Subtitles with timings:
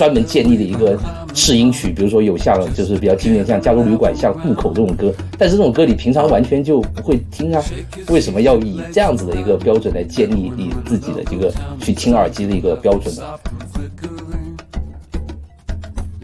[0.00, 0.98] 专门建立的一个
[1.34, 7.62] 试音曲，比如说有像就是比较经典像《加州旅馆》、像《渡口》这种歌，但是这种歌你平常完全就不会听啊，
[8.08, 13.22] 为什么要以这样子的一个标准来建立你自己的这个去听耳机的一个标准呢？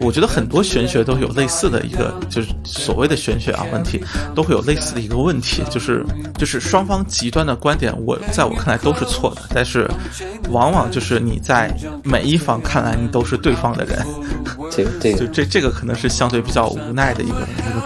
[0.07, 4.01] 我觉得很多玄学都有类似的一个，就是所谓的玄学啊问题，
[4.33, 6.05] 都会有类似的一个问题，就是
[6.37, 9.85] 就是双方极端的观点，我在我看来都是错的，但是
[10.49, 11.75] 往往就是你在
[12.05, 14.05] 每一方看来你都是对方的人，
[14.71, 17.81] 这这就这这个可能是相对比较无奈的一个一个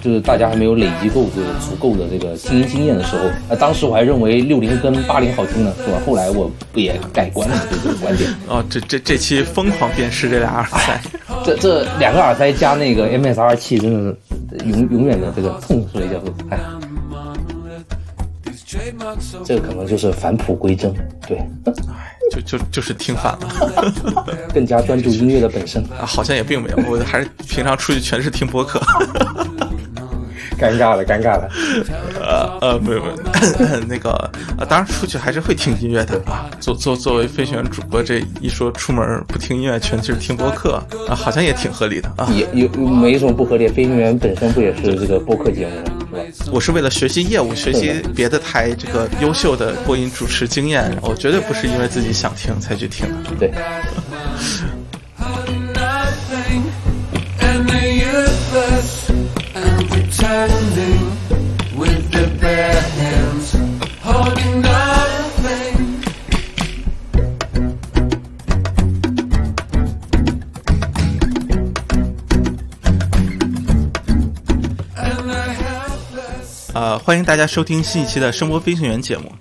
[0.00, 6.00] 就是大家还没有累积够这个足够的这个听音经验的时候，呃，当时我还认为六零跟八零好听呢，是吧？
[6.06, 8.30] 后来我不也改观了这个观点。
[8.46, 11.00] 哦，这这这期疯狂辨识这俩耳塞，
[11.44, 14.16] 这这两个耳塞加那个 MSR 器，真的
[14.58, 16.58] 是永永远的这个痛，所以叫做哎，
[19.44, 20.94] 这个可能就是返璞归真，
[21.26, 21.38] 对，
[22.30, 23.94] 就就就是听反了，
[24.54, 25.82] 更加专注音乐的本身。
[25.84, 28.80] 啊，好像也并没有，我还是平常出去全是听播客。
[30.58, 31.48] 尴尬了， 尴尬了。
[32.20, 34.10] 呃呃，没有没有， 那个
[34.58, 36.50] 呃，当然出去还是会听音乐的啊。
[36.60, 42.28] 作作作为飞行员主播，这一说出门不听音乐，全就是听播客啊，好像也挺合理的啊。
[42.34, 46.18] 也有没什么不合理，飞行员本身不也是这个播客节目吗？
[46.34, 46.50] 是吧？
[46.52, 53.30] 我是为了学习业务，学习别的台这个优秀的播音主持经验，我绝对不是因为自己想听才去听的。
[53.38, 53.52] 对。
[76.74, 79.32] 呃，欢迎大家收听新一期的声波飞行员节目。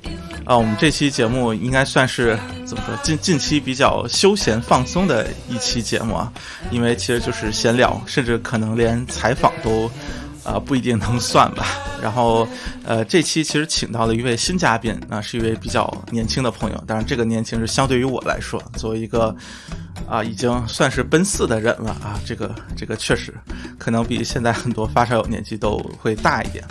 [0.45, 2.95] 啊，我们这期节目应该算是怎么说？
[3.01, 6.31] 近近期比较休闲放松的一期节目啊，
[6.69, 9.89] 因为其实就是闲聊，甚至可能连采访都。
[10.47, 11.67] 啊，不一定能算吧。
[12.01, 12.47] 然后，
[12.83, 16.83] 呃，这期其实请到了一位新嘉宾，那是一位比较年轻的朋友。
[16.87, 19.35] 当然，这个年轻是相对于我来说，作为一个。
[20.07, 22.19] 啊，已经算是奔四的人了啊！
[22.25, 23.33] 这个这个确实，
[23.77, 26.63] 可能比现在很多发烧友年纪都会大一点。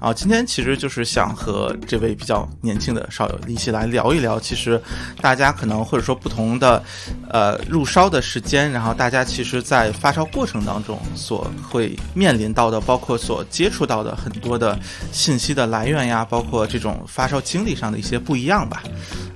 [0.00, 4.80] 然后今天其实就是想和这位比较年轻的烧友一起来聊一聊，其实
[5.20, 6.82] 大家可能或者说不同的
[7.30, 14.78] 呃入烧的时间，然后大家其实在发烧过程当中所会面临到的，包括所接触到的很多的
[15.12, 18.82] 信息的来源呀，包括这种发烧经历上的一些不一样吧。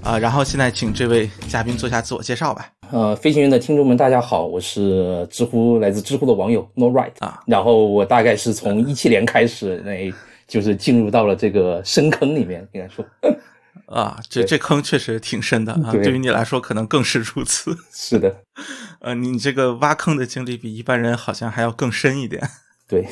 [0.02, 2.66] 啊，然后现在请这位嘉宾做下自我介绍吧。
[2.92, 7.42] 呃，飞行员的听众们，大家好，我是知乎来自知乎的网友 No Right 啊。
[7.46, 10.12] 然后我大概是从一七年开始，那
[10.46, 13.04] 就是进入到了这个深坑里面，应该说
[13.86, 15.90] 啊，这这坑确实挺深的啊。
[15.92, 17.76] 对于你来说，可能更是如此。
[17.92, 18.36] 是的，
[19.00, 22.48] 呃，你这个挖坑的经历比一般人好像还要更深一点。
[22.86, 23.06] 对，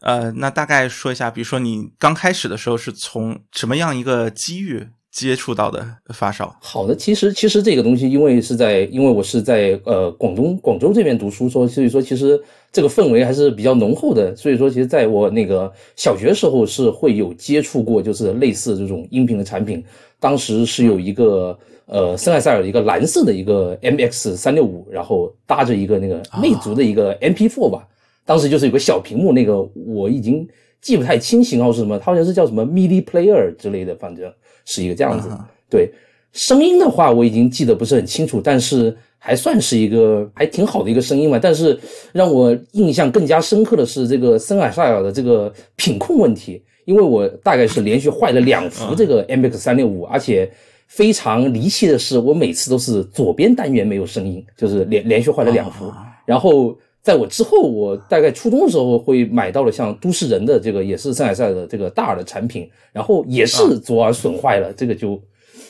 [0.00, 4.88] 呃，那大概说一下，比如说你刚开始的时候是从什么样一个机遇？
[5.16, 5.82] 接触到的
[6.12, 12.38] 发烧，好的，其实其实这个东西，因为是在，因为我是在呃广东广州这边读书，说所以说其实
[12.70, 19.82] 这个氛围还是比较浓厚的，所以说其实在我那个小学时候是会有接触过，就是类似这种音频的产品，
[20.20, 27.88] 当时是有一个呃森海塞尔的一个蓝色的一个 MX 三六五，然后搭着一个那个魅族的一个 MP4 吧，
[28.26, 30.46] 当时就是有个小屏幕，那个我已经
[30.82, 34.30] 记不太清型号是什么，它好像是叫什么 MIDI Player 之类的，反正。
[34.66, 35.30] 是一个这样子，
[35.70, 35.90] 对
[36.32, 41.38] 声音的话，我已经记得不是很清楚，但是还算是一个还挺好的一个声音嘛。
[41.42, 41.80] 但是
[42.12, 50.50] 让我印象更加深刻的是这个森海塞尔的这个品控问题，因为我大概是连续坏了两幅这个 MX 三六五，而且
[50.88, 55.90] 非常离奇的是，我每次都是左边单元没有声音，就是连连续坏了两幅，
[56.26, 56.76] 然后。
[57.06, 65.22] 在我之后，我大概初中的时候会买到了像都市人的这个也是森海塞的这个大耳的产品，然后也是左耳损坏了，这个就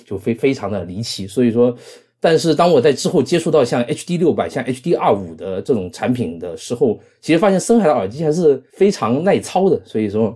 [0.06, 1.26] 就非非常的离奇。
[1.26, 1.76] 所以说，
[2.20, 9.78] 但是当我在之后接触到像 HD 六百、像 HD 二五的这种产品的时候，其实发现森海的耳机还是非常耐操的。
[9.84, 10.34] 所以说，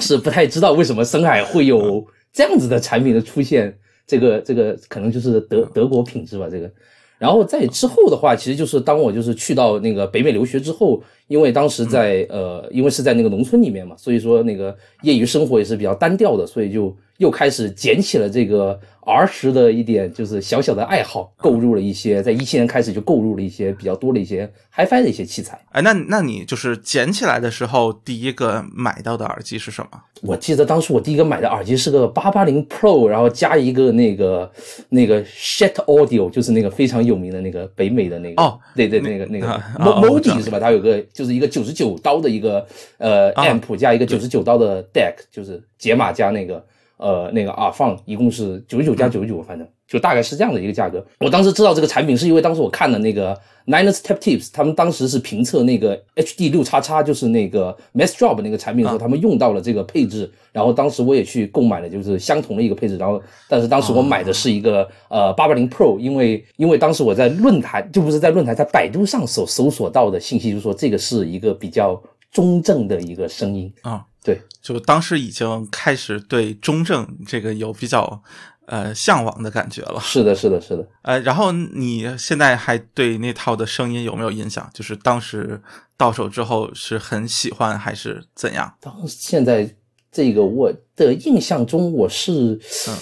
[0.00, 3.72] 是不太知道为什么森海会有这样子的产品的出现，
[4.04, 6.68] 这个这个可能就是德德国品质吧，这个。
[7.18, 25.58] 然后在之后的话，其实就是当我就是去到那个北美留学之后，因为当时在呃，因为是在那个农村里面嘛，所以说那个业余生活也是比较单调的，所以就又开始捡起了这个儿时的一点就是小小的爱好，购入了一些，在一七年开始就购入了一些比较多的一些 HiFi 的一些器材。
[25.70, 30.00] 哎，那那你就是捡起来的时候，第一个买到的耳机是什么？
[30.22, 34.50] 我记得当时我第一个买的耳机是个八八零 Pro，然后加一个那个
[34.88, 39.46] 那个 Shet Audio，就是那个非常有名的那个北美的那个哦，对对，那个那个
[39.78, 40.58] Modi 是吧？
[40.58, 42.66] 它有个就是一个九十九刀的一个
[42.98, 46.62] 呃啊 amp 加一个九十九刀的 deck，就是解码加那个
[46.96, 51.04] 呃那个耳放，一共是九十九加九十九，反正就大概是这样的一个价格。
[51.20, 72.00] 我当时知道这个产品是因为当时我看了那个 Niners Tap Tips，他们当时是评测那个 HD 六叉叉，就是那个 Mass Drop 那个产品的时候，他们用到了这个配置，然后当时我也去购买了，就是相同的一个配置，然后但是当时我买的是一个呃八八零 Pro，因为因为当时我在论坛就不是在论坛，在百度上所搜索到的信息，就是说这个是一个比较
[72.30, 78.22] 中正的一个声音，啊、对，就当时已经开始对中正这个有比较
[78.64, 80.00] 呃向往的感觉了。
[80.00, 80.88] 是的，是的，是的。
[81.02, 84.68] 呃，然后你现在还对那套的声音有没有印象？
[84.72, 85.60] 就是当时
[85.98, 88.74] 到手之后是很喜欢还是怎样？
[88.80, 89.68] 当现在
[90.10, 92.96] 这个我的印象中，我是嗯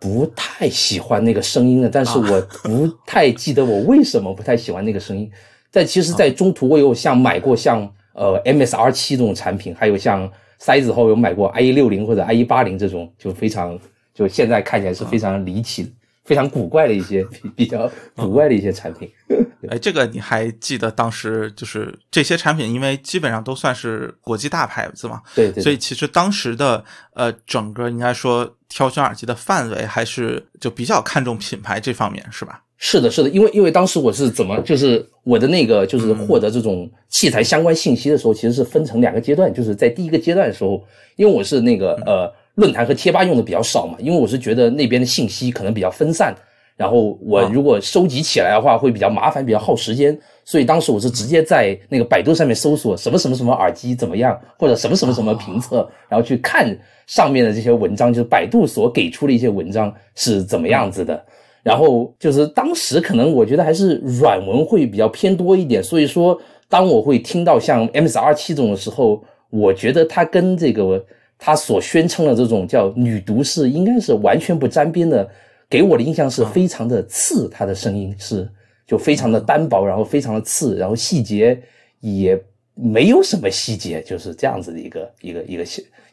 [0.00, 5.30] 不太喜欢那个声音的，但是我不太记得我为什么不太喜欢那个声音。
[5.70, 7.82] 但其实，在中途我有像买过像
[8.12, 13.78] 呃 MSR 七这种产品，还有像塞子后有买过 IE 六零或者 IE 八零这种，就非常
[14.14, 15.92] 就现在看起来是非常离奇、
[16.24, 19.10] 非常古怪的一些比比较古怪的一些产品。
[19.70, 26.84] 哎，这个你还记得当时就是这些产品，因为基本上都算是国际大牌子嘛，对对对所以其实当时的
[27.14, 32.60] 呃整个应该说挑选耳机的范围还是就比较看重品牌这方面，是吧？
[32.76, 40.82] 是的，是的，因为因为当时我是怎么，就是我的那个就是获得这种器材相关信息的时候，其实是分成两个阶段，就是在第一个阶段的时候，
[41.16, 46.34] 因为我是那个呃论坛和贴吧用的比较少嘛，因为我是觉得那边的信息可能比较分散，
[46.76, 47.50] 然后我啊。
[47.52, 56.76] 如果收集起来的话会比较麻烦，比较耗时间，所以当时我是直接在那个百度上面搜索什么什么什么耳机怎么样，或者什么什么什么评测，然后去看
[57.06, 61.24] 上面的这些文章，就是百度所给出的一些文章是怎么样子的。
[61.64, 71.04] 然后就是当时可能我觉得还是软文会比较偏多一点，所以说当我会听到像 MSR 七这种的时候，我觉得它跟这个
[71.38, 75.28] 它所宣称的这种叫女毒是应该是完全不沾边的，
[75.68, 78.48] 给我的印象是非常的刺，它的声音是
[78.86, 81.58] 就非常的单薄，然后非常的刺，然后细节
[82.00, 82.38] 也
[82.74, 85.64] 没有什么细节，就是这样子的一个一个一个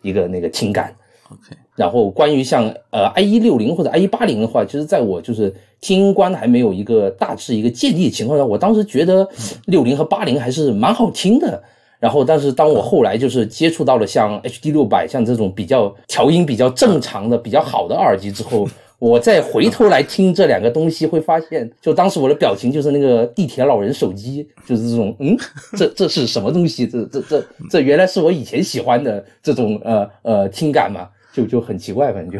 [0.01, 0.95] 一个那个情感。
[1.29, 9.27] OK，然后关于像呃 i 一六零或者 i 一八零的话，其实在我就是听音观还没有一个大致一个建立的情况下，我当时觉得
[9.65, 11.61] 六零和八零还是蛮好听的。
[11.99, 18.67] 然后，但是当我后来就是接触到了像 HD 六百像这种比较调音比较正常的、比较好的耳机之后，
[18.97, 25.37] 我再回头来听这两个东西，会发现，就当时我的表情就是那个地铁老人手机，就是这种，嗯，
[25.77, 26.87] 这这是什么东西？
[26.87, 32.39] 这这这这原来是我以前喜欢的这种呃呃听感嘛，就就很奇怪，反正就。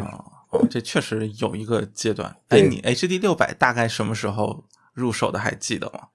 [0.50, 2.34] 哦，这确实有一个阶段。
[2.48, 5.38] 哎，你 HD 六百大概什么时候入手的？
[5.38, 6.08] 还记得吗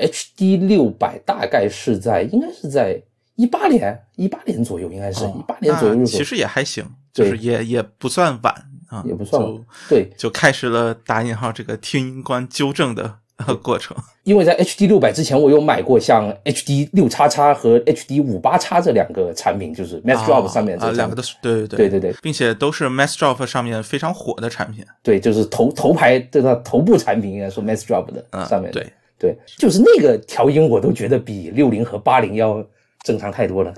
[0.00, 3.00] ？HD 六百大概是在应该是在
[3.36, 8.52] 一八年一八年左右，应该是一八年左右入手，其实也还行，就是也也不算晚
[8.88, 9.40] 啊，也不算
[9.88, 13.18] 对，就开始了打引号这个听音官纠正的呃
[13.62, 13.96] 过程。
[14.24, 24.84] 因为在 HD 六百之前，我有买过像 HD 六叉叉和 HD 五八叉这两个产品，就是 Mass Drop 上面这啊，个产品两个都是对对对对对并且都是 Mass Drop 上面非常火的产品。
[25.02, 28.86] 对，就是头头牌对它头部产品，应该说 Mass Drop 的嗯，上面对，
[29.18, 32.64] 对，就是那个调音，我都觉得比六零和八零要
[33.02, 33.74] 正常太多了。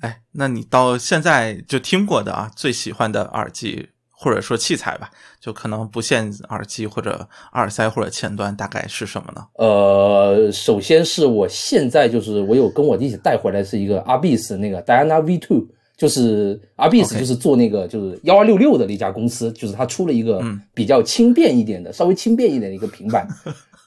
[0.00, 3.88] 哎，那你到现在就听过的啊，最喜欢的耳机
[4.20, 5.08] 或者说器材吧，
[5.40, 9.46] 就可能不限耳机或者耳塞或者前端，大概是什么呢？
[9.54, 15.64] 呃，首先是我现在就是我有跟我一起带回来是一个 Arbis 那个 Diana V Two，
[15.96, 23.24] 就是 Arbis 就是做那个就是幺二六六的那家公司，就是它出了一个嗯比较轻便一点的，稍微轻便一点的一个平板。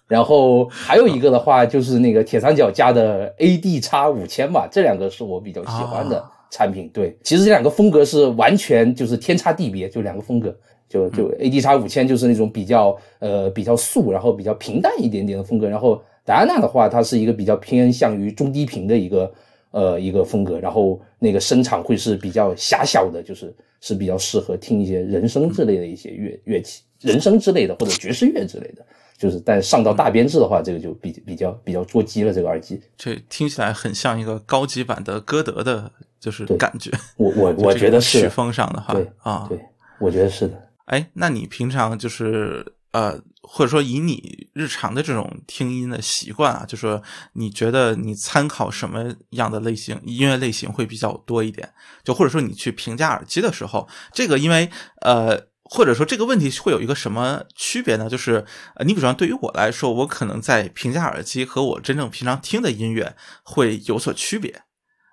[0.07, 6.87] 然后还有一个的话就是那个铁三角家的 AD 叉五千吧，这两个是我比较喜欢的啊产品。
[6.93, 10.55] 对，其实这两个风格是完全就是天差地别，就两个风格。
[10.87, 15.69] 就就 AD 叉五千就是那种比较呃比较素，然后比较平淡一点点的风格。
[15.69, 19.31] 然后戴安娜的话，它是一个比较偏向于中低频的一个
[19.71, 28.85] 呃一个风格，然后那个声场会是比较狭小的，就是是比较适合听一些人声之类的一些乐乐器，人声之类的或者爵士乐之类的。
[29.17, 32.33] 就是但上到大编制的话，这个就比比较比较捉鸡了。
[32.33, 36.89] 这个耳机，这听起来很像一个高级版的歌德的，就是感觉。
[37.17, 39.59] 我我 我觉得是曲风上的话，对啊，对，
[39.99, 40.59] 我觉得是的。
[40.85, 47.01] 哎，那你平常就是呃，或者说以你日常的这种听音的习惯啊，就说
[47.33, 51.73] 你觉得你参考什么样的类型音乐类型会比较多一点？
[52.03, 54.69] 就或者说你去评价耳机的时候，这个因为
[55.01, 55.49] 呃。
[55.73, 58.09] 或者说这个问题会有一个什么区别呢？
[58.09, 58.43] 就是，
[58.85, 64.63] 你比方对于我来说，我可能在评价耳机和我真正平常听的音乐会有所区别。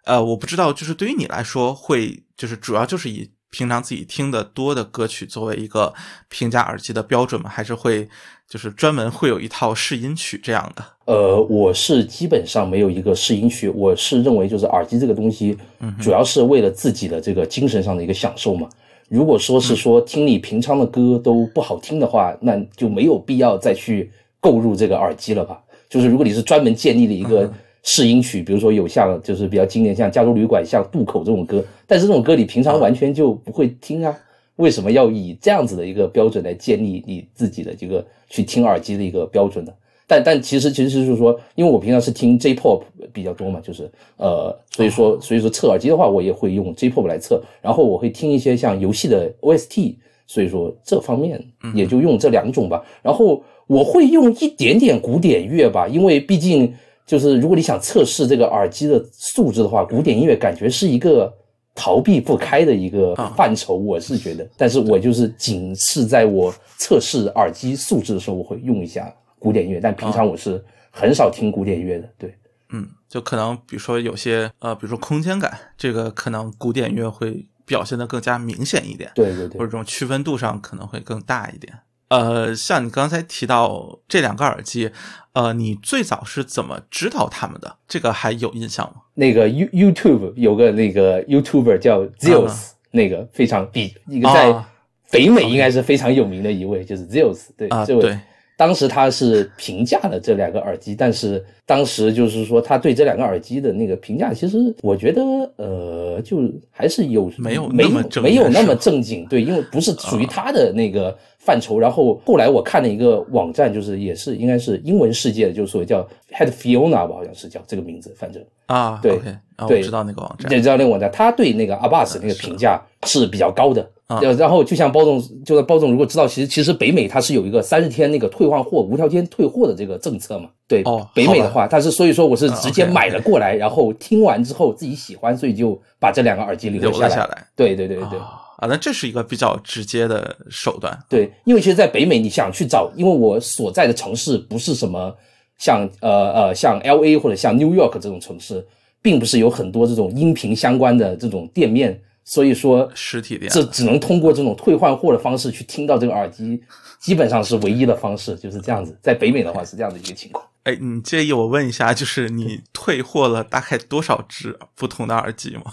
[0.04, 5.94] 呃，我不知道，就是对于你来说，会就是主要就是以平常自己听的多的歌曲作为一个
[6.28, 7.48] 评价耳机的标准吗？
[7.48, 8.08] 还是会
[8.48, 10.84] 就是专门会有一套试音曲这样的？
[11.06, 15.56] 呃，我是基本上没有一个试音曲，我是认为就是耳机这个东西，
[16.00, 18.68] 主要是为了自己的这个精神上的一个享受嘛。
[19.08, 25.58] 如果说是说听你平常的歌都不好听的话，那就没有必要再去购入这个耳机了吧？
[25.88, 27.50] 就是如果你是专门建立了一个
[27.90, 34.14] 试音曲，比如说有像就是比较经典像《加州旅馆》、像《渡口》这种歌，但是这种歌你平常完全就不会听啊，
[34.56, 39.72] 为什么要以这样子的一个标准来建立你自己的这个去听耳机的一个标准呢？
[40.06, 49.94] 但但其实其实就是说，因为我平常是听 J-pop 比较多嘛，就是呃，所以说所以说测耳机的话，我也会用 J-pop 来测，然后我会听一些像游戏的 OST，
[50.26, 51.42] 所以说这方面
[51.74, 52.84] 也就用这两种吧。
[53.02, 56.74] 然后我会用一点点古典乐吧，因为毕竟
[57.08, 61.32] 就是如果你想测试这个耳机的素质的话，古典音乐感觉是一个
[61.74, 64.48] 逃避不开的一个范畴，我是觉得。
[64.56, 69.12] 但是我就是仅是在我测试耳机素质的时候，我会用一下。
[69.40, 70.60] 古典音乐，但平常我是
[70.90, 72.10] 很少听古典乐的。
[72.18, 72.34] 对，
[72.70, 79.12] 嗯，就可能比如说有些呃，比如说空间感，这个可能古典音乐会表现的更加明显一点。
[79.14, 81.72] 对对对，或者这种区分度上可能会更大一点。
[82.08, 84.90] 呃，像你刚才提到这两个耳机，
[85.32, 87.76] 呃，你最早是怎么知道他们的？
[87.86, 89.02] 这个还有印象吗？
[89.14, 94.64] 那个 You YouTube 有个那个 YouTuber 叫 Zeus，那个非常比一个在
[95.10, 97.46] 北美应该是非常有名的一位，就是 Zeus。
[97.56, 98.18] 对啊，对。
[98.56, 105.22] 当时他是评价了这两个耳机，但是当时就是说他对这两个耳机的那个评价，其实我觉得
[105.54, 106.40] 呃，就
[106.72, 111.78] 还是有没有没有没有那么正经，对，因为不是属于啊他的那个范畴。
[111.78, 119.18] 然后后来我看了一个网站，就是也是应该是英文世界的，就是所谓叫 Head Fiona 吧，好像是叫这个名字，反正啊，对
[119.58, 123.82] 我对知道那个网站你知道那个网站，他对那个 Abbas 那个评价是比较高的。
[124.08, 130.48] 啊呃然后就像包总，就是包总如果知道，其实其实北美它是有一个三十天那个退换货、无条件退货的这个政策嘛。
[130.66, 137.08] 对，哦北美的话，它是所以说我是直接买了过来，然后听完之后自己喜欢，所以就把这两个耳机留留下来。
[137.08, 137.46] 了下来。
[137.54, 138.18] 对对对对对。
[138.18, 140.98] 啊啊，那这是一个比较直接的手段。
[141.08, 145.16] 对，因为其实，在北美你想去找，因为我所在的城市不是什么
[145.58, 148.66] 像呃呃像 L A 或者像 New York 这种城市，
[149.00, 156.60] 并不是有很多这种音频相关的这种店面，所以说实体店这只能通过这种退换货的方式去听到这个耳机，
[156.98, 158.98] 基本上是唯一的方式，就是这样子。
[159.00, 160.44] 在北美的话是这样的一个情况。
[160.64, 165.72] 哎，你介意我问一下，就是你退货了大概多少只不同的耳机吗？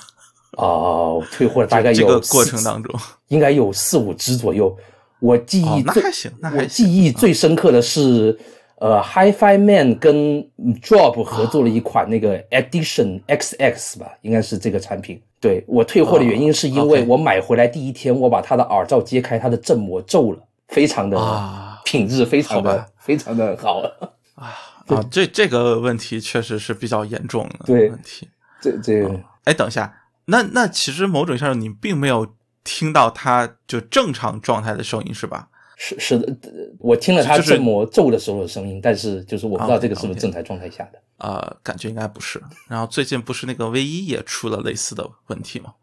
[0.57, 4.75] 哦，退货大概有这个过程当中，应该有四五只左右。
[5.19, 8.38] 我记忆最、哦那还行那还我记忆最深刻的是，
[8.79, 10.43] 呃，HiFi Man 跟
[10.81, 15.21] Drop 合作了一款那个 Edition XX 吧，应该是这个产品。
[15.39, 23.79] 对我退货的原因是因为我买回来第一天，我把它的耳罩揭开，它的振膜皱了，非常的、啊品质非常的好非常的好。
[24.35, 24.50] 啊
[24.88, 28.27] 啊，这这个问题确实是比较严重的对问题。
[28.59, 29.07] 这这
[29.43, 29.93] 哎，等一下，
[30.25, 35.50] 那那其实某种意义上你并没有听到它就正常状态的声音是吧？
[35.77, 41.01] 是是的，呃我听了它就是振膜皱的时候的声音，但是就是我不知道这个是不是正常状态下的。
[41.17, 42.41] 呃，感觉应该不是。
[42.67, 45.74] 然后最近不是那个 V 一也出了类似的问题吗？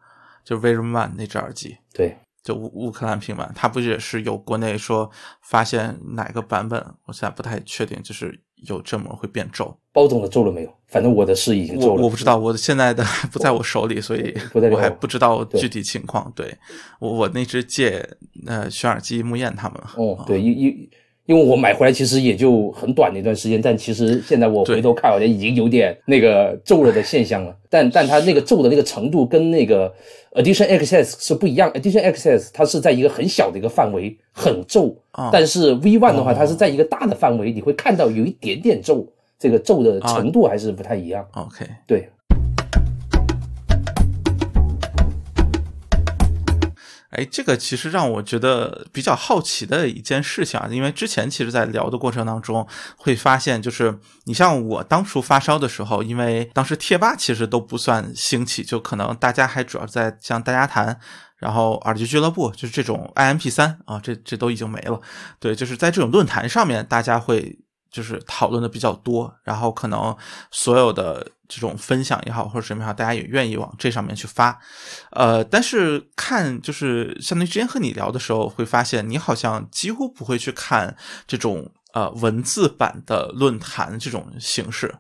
[0.45, 9.76] 就 Vision One 那只耳机，对，就乌乌克兰平板，它不也是有国内说发现哪个版本，我现在不太确定，就是有这么会变皱。
[9.92, 10.75] 包总的皱了没有？
[10.88, 12.02] 反正我的是已经皱了。
[12.02, 16.31] 我不知道，我现在的还 不在我手里，所以我还不知道具体情况。
[16.35, 16.54] 对
[16.99, 18.07] 我我那只借
[18.47, 19.90] 呃雪尔基木燕他们了。
[19.97, 20.90] 哦，对，因因
[21.26, 27.57] 因为我买回来其实也就很短的一段时间，但其实现在我回头看，好像已经有点那个皱了的现象了。
[27.71, 29.93] 但但它那个皱的那个程度跟那个
[30.33, 35.31] Edition XS 是不一样，Edition XS 它是在一个很小的一个范围很皱，啊。
[35.33, 36.35] 但是 V One 的话，哦。
[36.37, 39.07] 它是在一个大的范围，你会看到有一点点皱，
[39.38, 41.25] 这个皱的程度还是不太一样。
[41.35, 42.09] OK，对，
[47.12, 52.66] 哎，这个其实让我觉得比较好奇的一件事情啊，因为之前其实，在聊的过程当中
[52.97, 60.99] 会发现，就是你像我当初发烧的时候，因为当时贴吧其实都不算兴起，就可能大家还主要在像大家谈，
[61.37, 65.00] 然后耳机俱乐部，就是这种 I M P 三啊，这这都已经没了。
[65.38, 67.59] 对，就是在这种论坛上面，大家会。
[67.92, 70.16] 就是讨论的比较多，然后可能
[70.50, 74.59] 所有的这种分享也好，或者什么也好，大家也愿意往这上面去发。
[75.11, 84.94] 呃，但是看就是相当于之前和你聊的时候，会发现你好像几乎不会去看这种呃文字版的论坛这种形式。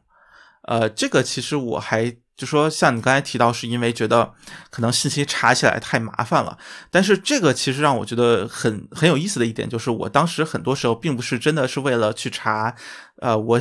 [0.68, 2.16] 呃，这个其实我还。
[2.34, 4.32] 就说像你刚才提到，是因为觉得
[4.70, 6.58] 可能信息查起来太麻烦了。
[6.90, 12.74] 但是这个其实让我觉得很很有意思的一点，就是我当时很多时候并不是真的是为了去查，
[13.20, 13.60] 呃，我。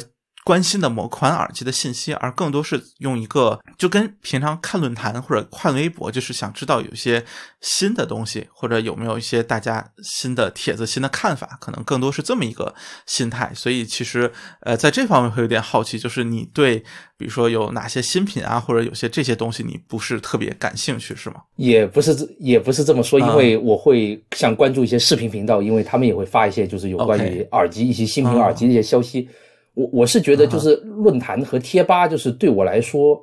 [0.51, 7.23] 关心的某款耳机的信息，而更多是用一个就跟平常看论坛或者看微博，就是想知道有些
[7.61, 13.49] 新的东西，或者有没有一些大家新的帖子、新的看法，可能更多是这么一个心态。
[13.55, 14.29] 所以其实
[14.59, 16.79] 呃，在这方面会有点好奇，就是你对
[17.15, 21.37] 比如说有哪些新品啊，或者有些这些东西，你不是特别感兴趣，是吗？
[21.55, 29.29] 也不是，也不是这么说，因为我会想关注一些视频频道，因为他们也会发一些就是有关于耳机一些新品耳机的一些消息。
[29.73, 33.21] 我我是觉得，就是论坛和贴吧，就是对我来说，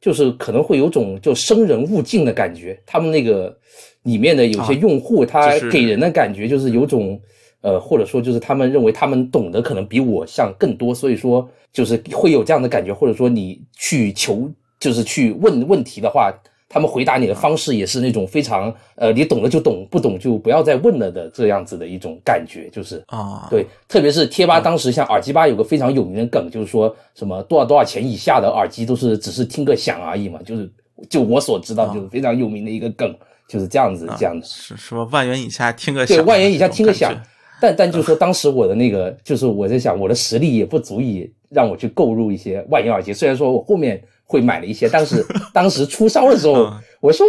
[0.00, 2.78] 就是可能会有种就生人勿近的感觉。
[2.86, 3.56] 他们那个
[4.04, 7.20] 里面的有些用户，他给人的感觉就是有种
[7.60, 12.92] 呃，或者说就是他们认为他们懂得可能比我像更多，所以说就是会有这样的感觉。
[12.92, 16.32] 或者说你去求，就是去问问题的话。
[16.72, 23.02] 他们回答你的方式也是那种非常呃，你懂了就懂，不懂就不要再问了的这样子的一种感觉，就是。
[23.08, 30.70] 啊，对，特别是贴吧，当时像耳机吧有个非常有名的梗，就是说什么多少多少钱以下的耳机都是只是听个响而已嘛，就是
[31.08, 33.12] 就我所知道就是非常有名的一个梗，
[33.48, 37.12] 就是这样子这样的，是说万元以下听个响，对，万元以下听个响，
[37.60, 44.00] 但但就是说当时我的那个就是我在想我的实力也不足以让我去购入一些万元耳机，虽然说我后面。
[44.30, 47.26] 会买了一些，但是 当时出烧的时候，我说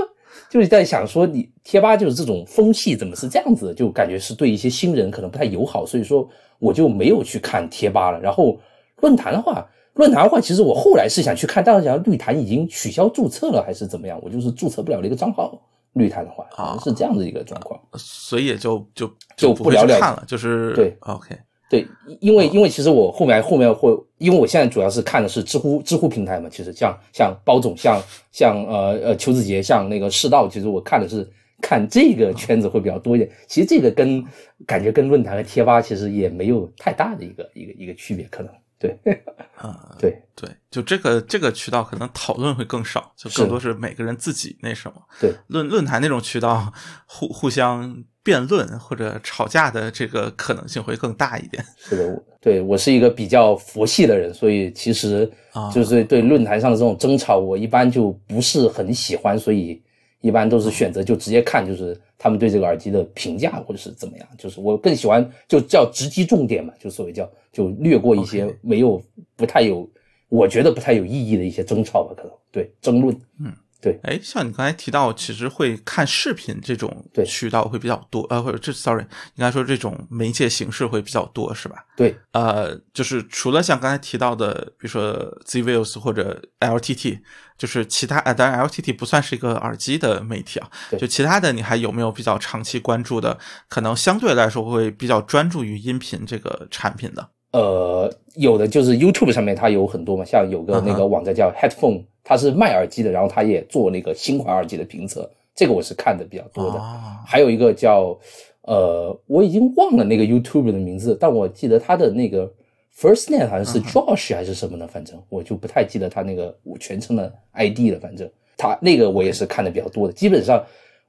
[0.48, 8.20] 就是在想说，你贴吧就是这种风气怎么是这样子，就感觉是对一些新人可能不太友好，所以说我就没有去看贴吧了。
[8.22, 8.60] 然后
[9.02, 15.60] 论坛的话，论坛的话，其实我后来是想去看，但是想绿坛已经取消注册了，还是怎么样，我就是注册不了的一个账号。
[15.94, 21.36] 绿坛的话，啊，是这样的一个状况，所以也就就就不了了，就是对，OK。
[21.72, 21.88] 对，
[22.20, 27.98] 因为因为其实我后面后面会，因为我现在主要是看的是知乎知乎平台嘛，其实像像包总，像
[28.30, 31.26] 像呃呃邱子杰，像那个世道，其实我看的是
[31.62, 33.32] 看这个圈子会比较多一点。
[33.48, 34.22] 其实这个跟
[34.68, 38.52] 感觉跟论坛和贴吧其实也没有太大的一个一个一个区别，可能。
[38.82, 39.00] 对，
[39.56, 40.22] 啊，对。
[40.34, 45.00] 对，就这个这个渠道可能讨论会更少，就更多是每个人自己那什么。
[45.20, 46.74] 对，论论坛那种渠道，
[47.06, 51.64] 互互相辩论或者吵架的这个可能性会更大一点。
[51.78, 55.32] 是的，对我是一个比较佛系的人，所以其实
[55.72, 59.80] 就是对论坛上的这种争吵，我一般就不是很喜欢，所以
[60.22, 67.30] 一般都是选择就直接看，就是他们对这个耳机的评价或者是怎么样，就是我更喜欢就叫直击重点嘛，就所谓叫。
[67.54, 69.04] 就略过一些没有
[69.36, 69.86] 不太有，
[70.30, 74.00] 我觉得不太有意义的一些争吵吧，可能对争论，嗯，对。
[74.04, 79.04] 哎，像你刚才提到，其实会看视频这种渠道会比较多，呃，或者这，sorry，
[79.36, 81.86] 应该说这种媒介形式会比较多，是吧？
[81.98, 87.20] 对，呃，就是除了像刚才提到的，比如说 Z v i l s 或者 LTT，
[87.62, 93.38] 就是其他，呃，当然 LTT 不算是一个耳机的媒体啊，就其他的，你还有没有比较长期关注的？
[93.68, 97.30] 可能相对来说会比较专注于音频这个产品的。
[97.52, 106.82] 呃，有的就是 YouTube 上面它有很多嘛，像有个那个网站叫 Headphone，它是卖耳机的，然后它也做那个新款耳机的评测，这个我是看的比较多的。
[107.28, 108.18] 还有一个叫
[108.64, 112.52] 呃，我已经忘了那个 YouTube 的名字，但我记得它的那个
[112.98, 118.00] First Name 好像是 Josh 还是什么呢，反正我就不太记得他那个全称的 ID 了。
[118.00, 120.64] 反正他那个我也是看的比较多的，基本上。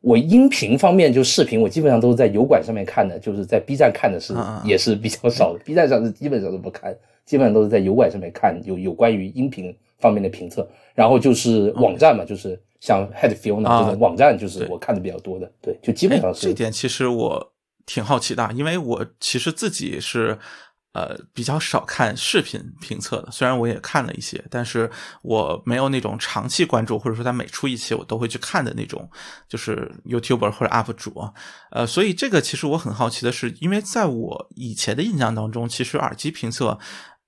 [0.04, 5.60] 我音频方面就视频，我基本上都是在油管上面看的，就是在 B 站看的是也是比较少的。
[5.64, 6.92] B 站上是基本上都不看，
[7.24, 10.68] 基本上都是在油管上面看有有关于音频方面的评测。
[10.92, 15.48] 然后就是网站嘛，就是像 Head Feel 呢，这种网站，就是我看的比较多的。
[15.60, 16.48] 对，就基本上是。
[16.48, 17.52] 这点其实我
[17.86, 20.36] 挺好奇的，因为我其实自己是。
[20.92, 24.90] 呃，比较少看视频评测的，虽然我也看了一些，但是
[25.22, 29.10] 我没有那种长期关注，或者说他每出一期我都会去看的那种，
[29.48, 31.32] 就是 YouTuber 或者 UP 主。
[31.70, 36.78] 呃，所以这个其实我很好奇的是，因为在我以前的印象当中，其实耳机评测，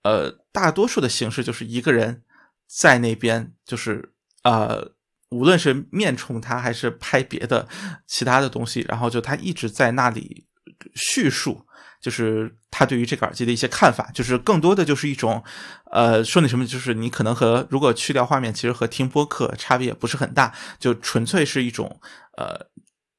[0.02, 2.22] 呃，大多数的形式就是一个人
[2.66, 4.94] 在那边，就是呃。
[5.30, 7.66] 无论是面冲他还是拍别的
[8.06, 10.46] 其他的东西，然后就他一直在那里
[10.94, 11.60] 叙述，
[12.04, 15.42] 就是他对于这个耳机的一些看法，就是更多的就是一种，
[15.90, 21.98] 呃，说你什么，就是你可能和如果去掉画面，其实和听播客差别也不是很大，就纯粹是一种
[22.36, 22.68] 呃。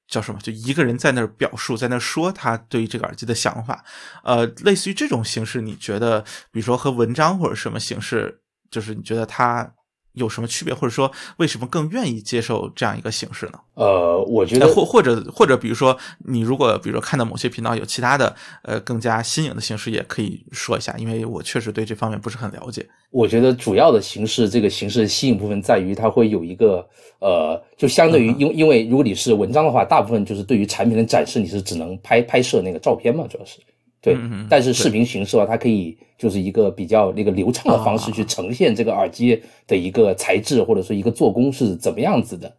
[0.08, 0.40] 叫什么？
[0.40, 3.84] 就一个人在那儿表述，在那儿说他对于这个耳机的想法，
[4.24, 6.22] 呃，类似于这种形式，你觉得，
[6.52, 9.74] 比如说和文章或者什么形式，就是你觉得他
[10.16, 13.60] 有什么区别，或者说为什么更愿意接受这样一个形式呢？
[13.76, 22.86] 呃，我觉得或或者或者比如说，你如果比如说看到某些频道有其他的呃更加新颖的形式，也可以说一下，因为我确实对这方面不是很了解。
[23.12, 26.86] 我觉得主要的形式，这个形式的吸引部分在于它会有一个。
[27.20, 33.58] 呃，就相对于，因因为如果你是文章的话，大部分就是对于产品的展示，你是只能拍拍摄那个照片嘛，主要是
[34.06, 34.18] 对。
[34.50, 42.54] 但是视频形式的话，它可以就是一个比较那个流畅的方式去呈现这个耳机的一个材质或者说一个做工是怎么样子的。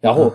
[0.00, 0.32] 然后，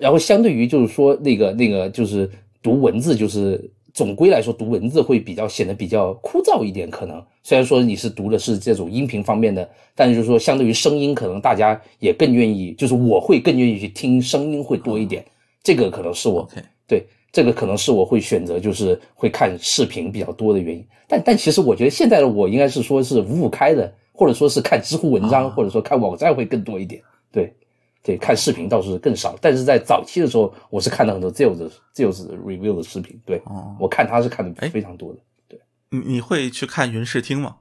[0.00, 2.30] 然后相对于就是说那个那个就是
[2.62, 3.70] 读文字就是。
[3.94, 6.90] 总归来说，读文字会比较显得比较枯燥一点。
[6.90, 15.24] 可能虽然说你是读的是这种音频方面的，但是就是说，相对于声音，可能大家也更愿意，就是我会更愿意去听声音会多一点。
[15.62, 16.44] 这个可能是我
[16.88, 20.86] 对这个可能是我会选择就是会看视频比较多的原因。
[21.06, 27.02] 但但其实我觉得现在的我应该是说是五五开的，或者说是看知乎文章，或者说看网站会更多一点。
[27.32, 27.52] 对。
[28.06, 33.18] 对，看视频倒是更少，但是在早期的时候，我是看到很多 z e l 的 z e l 的 review 的视频。
[33.24, 33.40] 对，
[33.80, 35.18] 我看他是看的非常多的。
[35.48, 37.56] 对，你你会去看云视听吗？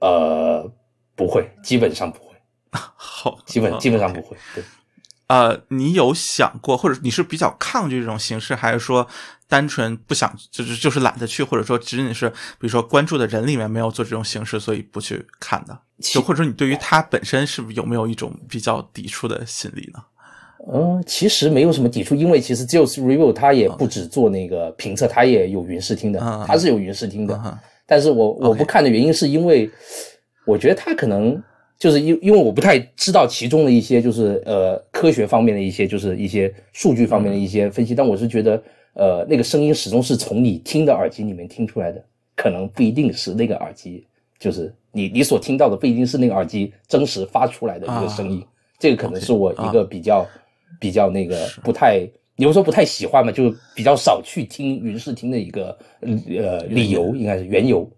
[0.00, 0.70] 呃，
[1.16, 2.34] 不会，基本上不会。
[2.70, 4.36] 好，基本基本上不会。
[4.54, 4.62] 对。
[5.28, 9.06] 呃，你有想过，或者你是比较抗拒这种形式，还是说
[9.46, 15.78] 单纯不想，就是就是懒得去，或者说仅仅是比如说关注的人里面没有做这种形式，所以不去看的？
[16.00, 20.02] 就或者说你对于它本身是不是有没有一种比较抵触的心理呢？
[20.72, 27.58] 嗯，其实没有什么抵触，因为其实 j o s Review 它也不止做那个评测，它也有云视听的，它是有云视听的。
[27.86, 29.70] 但是我我不看的原因是因为
[30.46, 31.42] 我觉得它可能。
[31.78, 38.60] 就是因因为我不太知道其中的一些就是呃科学方面的一些就是一些数据方面的一些分析，但我是觉得
[38.94, 44.04] 呃那个声音始终是从你听的耳机里面听出来的，可能不一定是那个耳机，
[44.40, 48.44] 就是你你所听到的不一定是那个耳机真实发出来的一个声音，
[48.78, 50.26] 这个可能是我一个比较
[50.80, 57.88] 比较那个不太，你说不太喜欢嘛，就比较少去听云视听的一个呃理由，应该是缘由。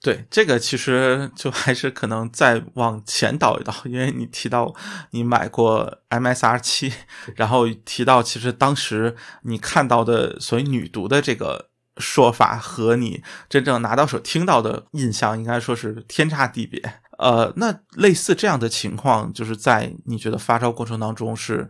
[0.00, 4.72] 对，这个其实就还是可能再往前倒一倒，因为你提到
[5.10, 6.92] 你买过 MSR 七，
[7.34, 16.80] 然后提到其实当时你看到的所谓女读的这个说法和你真正拿到手听到的印象，应该说是天差地别。
[17.18, 21.68] 呃，那类似这样的情况，就是在你觉得发烧过程当中是，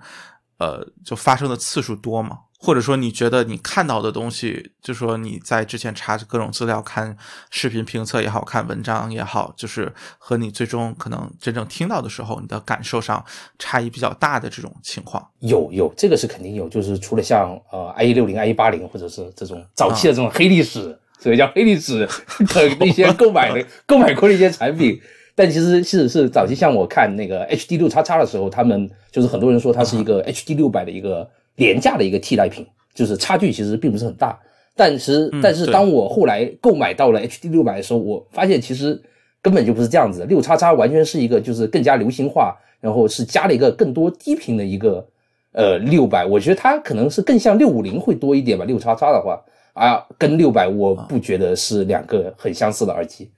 [0.58, 2.40] 呃，就发生的次数多吗？
[2.60, 7.16] 或者说，你觉得你看到的东西，就说你在之前查各种资料、看
[7.50, 13.24] 视频评测也好看文章也好，就是和你最终可能真正听到的时候，你的感受上
[13.60, 16.68] 差异比较大的这种情况，有有这个是肯定有。
[16.68, 25.00] 就是除了像呃 i 一六零、i 一八零，或者是这种早期的这种黑历史，所以叫黑历史的那些购买的购买过的一些产品，
[25.36, 31.30] 但其实是是早期像我看那个 HD 六叉叉的时候，他们就是很多人说它是一个 HD 六百的一个。
[31.58, 34.36] 廉价的一个替代品，就是差距其实并不是很大。
[34.74, 39.00] 但是，但是当我后来购买到了 HD 六百的时候，我发现其实
[39.42, 40.24] 根本就不是这样子的。
[40.26, 45.04] 六叉叉完全是一个就是更加流行化，然后是加了一个更多低频的一个
[45.50, 46.24] 呃六百。
[46.24, 48.64] 我觉得它可能是更像六五零会多一点吧。
[48.64, 49.42] 六叉叉的话
[49.72, 53.28] 啊，跟六百我不觉得是两个很相似的耳机。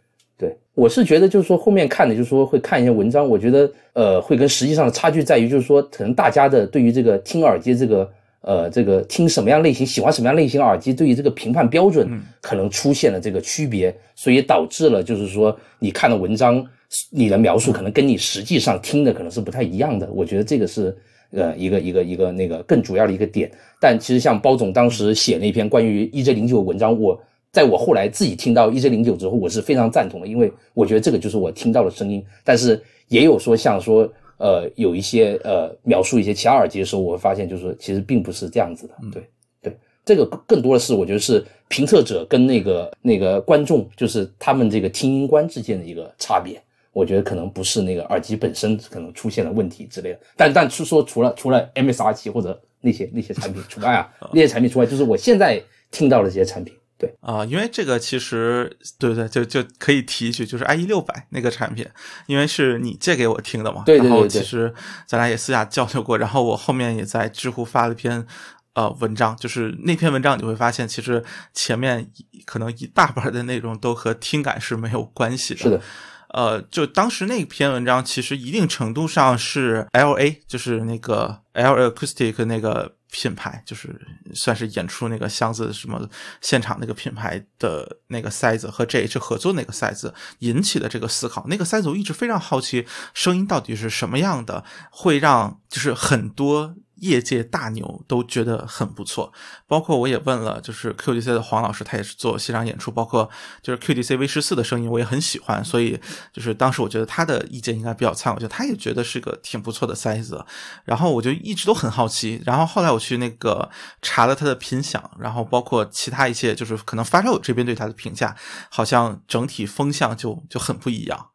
[0.40, 8.10] 对我是觉得就是说后面看的就是说会看一些文章，我觉得呃会跟实际上的差距在于就是说可能大家的对于这个听耳机这个。
[8.42, 12.08] 呃，这个听什么样类型，喜欢什么样类型耳机，对于这个评判标准
[12.40, 16.66] 可能出现了这个区别，所以导致了就是说，你看的文章，
[17.10, 20.08] 你的描述可能跟你实际上听的可能是不太一样的。
[20.10, 20.96] 我觉得这个是
[21.32, 23.52] 呃一个一个一个那个更主要的一个点。
[23.78, 27.20] 但其实像包总当时写那篇关于 EJ 零九文章，我
[27.52, 32.24] 在我后来自己听到 EJ 零九之后，我是非常赞同的，因为我觉得这个就是我听到的声音。
[32.44, 34.10] 但是也有说像说。
[34.42, 38.94] 呃，有一些呃描述一些其他耳机的时候，我会发现就是其实并不是这样子的。
[39.12, 39.22] 对
[39.60, 46.58] 对，这个更多的是我觉得是评测者跟那个那个观众，就是他们这个听音观之间的一个差别。
[46.94, 50.20] 我觉得可能不是那个耳机本身可能出现了问题之类的。
[50.38, 56.74] 但但是说除了除了 MSR 七或者那些那些产品除外啊，那些产品除外，就是我现在听到的这些产品。
[57.00, 61.84] 对啊，因为这个其实对对，就就可以提一句，就是 IE 六百那个产品，
[62.26, 64.72] 因为是你借给我听的嘛，对对对然后其实
[65.06, 68.24] 咱俩也私下交流过，然后我后面也在知乎发了一篇。
[68.72, 72.08] 呃，文章就是那篇文章，你会发现，其实前面
[72.46, 75.60] 可能一大半的内容都和听感是没有关系的。
[75.60, 75.80] 是的，
[76.28, 84.00] 呃，就当时那篇文章，其实一定程度上是 L A，就是那个 L Acoustic 那个品牌，就是
[84.34, 86.08] 算是演出那个箱子什么
[86.40, 91.44] 现场那个品牌的那个塞子和 J H 合作那个塞子引起的这个思考。
[91.48, 96.76] 那个塞子我一直非常好奇，声音到底是什么样的，会让就是很多。
[97.00, 99.32] 业界大牛都觉得很不错，
[99.66, 103.28] 包括我也问了，就是 QDC 的黄老师，他也是做现场演出，包括
[103.62, 105.98] 就是 QDC V 十四的声音，我也很喜欢，所以
[106.32, 110.44] 就是当时我觉得他的意见应该比较参考，我觉得他也觉得是个挺不错的塞子，
[110.84, 113.70] 然后我就一直都很好奇，然后后来我去那个
[114.02, 118.36] 查了他的品响，然后包括其他一些，就是可能发烧友这边对他的评价，
[118.70, 121.28] 好像整体风向就就很不一样，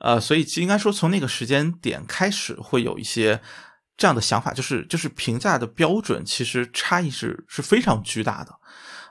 [0.00, 3.40] 呃，所以应该说从那个时间点开始会有一些。
[4.00, 8.54] 这样的想法就是就是评价的标准其实差异是是非常巨大的，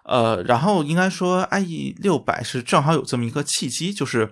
[0.03, 4.31] 呃，然后应该说 IE 六百是正好有这么一个契机，就是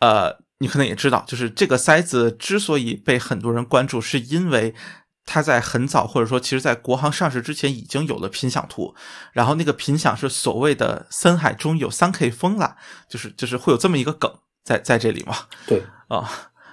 [0.00, 4.74] 呃，你可能也知道，就是这个塞子之所以被很多人关注，是因为
[5.24, 8.94] 它在很早或者说其实在国行上市之前已经有了频响图，
[9.32, 12.76] 然后那个频响是所谓的森海终于有三 K 风了，
[13.08, 14.30] 就是就是会有这么一个梗
[14.62, 15.34] 在在这里嘛，
[15.66, 16.28] 对啊。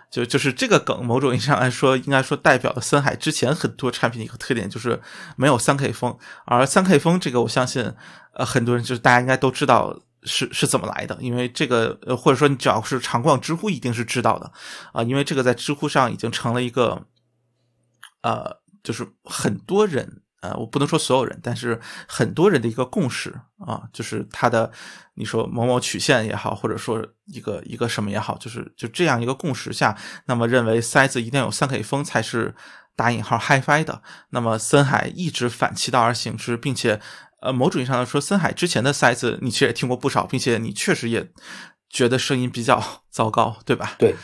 [0.09, 4.99] 就就是这个梗，某种意义上来说，应该说代表了森海之前很多产品的一个特点，就是
[5.35, 6.17] 没有三 K 风。
[6.45, 7.93] 而三 K 风这个，我相信，
[8.33, 14.51] 呃，很多人就是大家应该都知道是是怎么来的，因为这个，呃，或者说你只要是常逛知乎，一定是知道的
[14.93, 17.05] 啊，因为这个在知乎上已经成了一个，
[18.21, 20.21] 呃，就是很多人。
[20.41, 24.71] 呃，我不能说所有人，但是很多人的一个共识啊，就是他的，
[25.15, 32.55] 你说某某曲线也好，或者说一个一个什么也好，就是就这样一个共识下，那么认为塞子一定有三 K 风才是
[32.95, 34.01] 打引号 HiFi 的。
[34.29, 37.01] 那么森海一直反其道而行之，并且
[37.41, 41.31] 呃，某种意义上来说，森海之前的塞子你其实也听过不少，并且你确实也
[41.89, 43.95] 觉得声音比较 糟糕，对吧？
[43.97, 44.15] 对。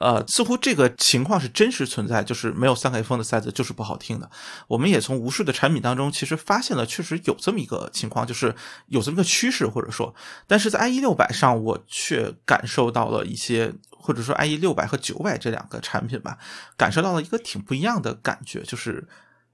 [0.00, 4.30] 呃，似乎这个情况是真实存在，就是没有三 K 风的塞子就是不好听的。
[4.68, 8.54] 我们也从无数的产品当中，其实发现了确实有这么一个情况，就是
[8.88, 10.14] 有这么个趋势，或者说，
[10.46, 16.38] 但是在 IE 六百上，我却感受到了一些，或者说 IE 六百和九百这两个产品吧，
[16.76, 19.06] 感受到了一个挺不一样的感觉，就是。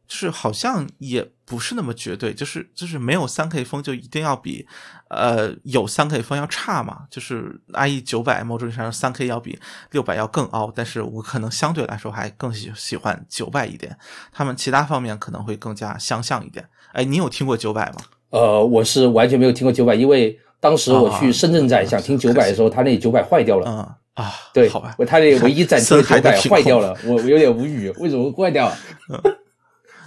[0.09, 4.67] 是好像也不是那么绝对，就是就是没有三 K 风就一定要比，
[5.09, 7.07] 呃，有三 K 风要差嘛？
[7.11, 9.59] 就是 IE 九百某种意义上三 K 要比
[9.91, 13.97] 六百要更凹，但是我可能相对来说还更喜喜欢九百一点，
[14.31, 16.69] 他们其他方面可能会更加相像一点。
[16.93, 17.97] 哎，你有听过九百吗？
[18.31, 23.67] 呃，我是完全没有听过九百，因为当时我去深圳展想听九百的时候，他那九百坏掉了。
[23.67, 28.71] 嗯啊，对，好吧，他那唯一 展出的九百坏掉了，我我有点无语，为什么会坏掉？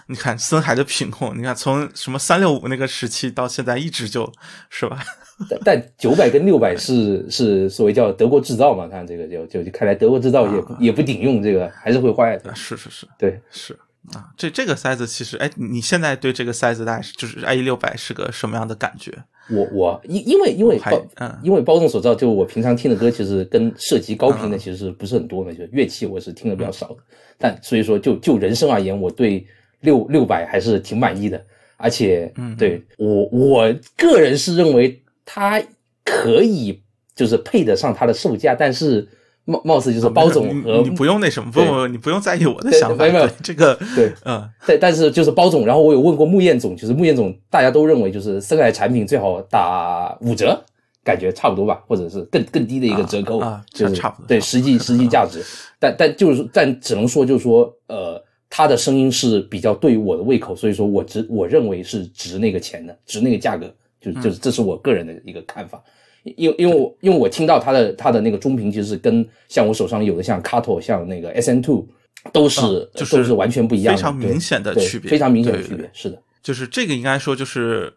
[0.08, 4.32] 你看森海的品控，你看从什么三六五那个时期到现在，一直就
[4.70, 5.04] 是吧。
[5.50, 8.88] 但但九百跟六百是是所谓叫德国制造嘛？
[8.88, 12.56] 看这个就就看来德国制造也也不顶用，这个还是会坏的。
[12.56, 13.78] 是是是，对是
[14.14, 14.32] 啊。
[14.38, 19.12] 这这个塞子其实，哎，你现在对这个塞子大概是就是 IE 六百是个什么样的感觉？
[19.50, 21.06] 我我因因为因为包
[21.44, 26.98] 因为包总所知道，就我平常听的歌其实跟涉及高频的其实不是很多的，就乐器我是听的比较少的。
[27.38, 29.46] 但所以说就就人声而言，我对。
[29.82, 31.42] 六六百还是挺满意的，
[31.78, 35.62] 而且，嗯，对我我个人是认为它
[36.04, 36.82] 可以
[37.16, 39.08] 就是配得上它的售价，但是
[39.44, 50.60] 貌貌似就是包总和你不用那什么，不不，你不用在意我的想法，没有这个，对，嗯，但但是就是包总，然后我有问过穆彦总，就是穆彦总，大家都认为就是森海产品最好打五折，
[51.04, 55.44] 感觉差不多吧，或者是更更低的一个折扣，啊，就是差不多，对实际实际价值，
[55.80, 58.25] 但但就是但只能说就是说，呃。
[58.58, 65.84] 他的声音是比较对我的胃口，所以说我值我认为是值那个钱的，值那个价格，就就是这是我个人的一个看法。
[66.24, 71.86] 因因为我因为我听到他的他的那个中频，其实跟像我手上有的像 Cato 像那个 SN Two
[72.32, 75.90] 都是都是完全不一样，非常明显的区别，非常明显的区别。
[75.92, 77.94] 是的，就是这个应该说就是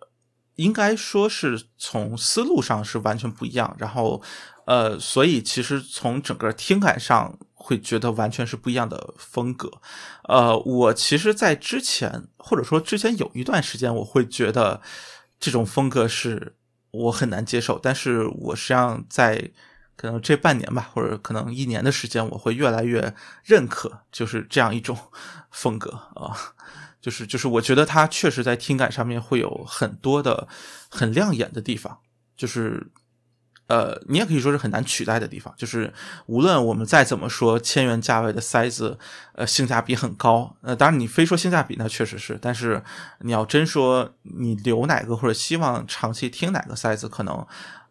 [0.56, 4.20] 应该说是从思路上是完全不一样，然后
[4.66, 7.38] 呃，所以其实从整个听感上。
[7.60, 9.70] 会觉得完全是不一样的风格，
[10.22, 14.80] 呃，我其实，在之前或者说之前有一段时间，我会觉得
[15.40, 16.54] 这种风格是
[16.92, 19.50] 我很难接受，但是我实际上在
[19.96, 23.12] 可能这半年吧，或者可能一年的时间，我会越来越
[23.44, 24.96] 认可就是这样一种
[25.50, 26.32] 风格啊，
[27.02, 30.46] 就是就是我觉得它确实在听感上面会有很多的
[30.88, 31.98] 很亮眼的地方，
[32.36, 32.92] 就是。
[33.68, 35.92] 呃，你也可以说是很难取代的地方，就是
[36.26, 38.98] 无论我们再怎么说千元价位的塞子，
[39.34, 42.82] 呃，性价比很高，呃，当然你非说性价比那确实是，但是
[43.20, 47.46] 你要真说你留哪个或者希望长期听哪个塞子，可能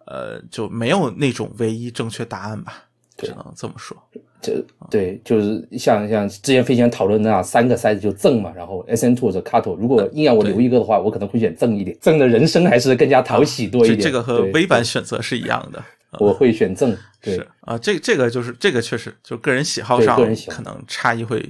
[0.06, 2.74] 呃就没有那种唯一正确答案吧，
[3.18, 3.98] 只能这么说。
[4.40, 14.00] 这对，就是像像之前飞行员讨论那样，三个塞子就赠嘛，然后 S N two 或者 Cato，如果硬要我留一个的话，我可能会选赠一点，赠的人生还是更加讨喜多一点。
[14.00, 15.84] 这个和微版选择是一样的，
[16.20, 16.96] 我会选赠。
[17.24, 20.16] 是啊，这这个就是这个确实就个人喜好上
[20.48, 21.44] 可能差异会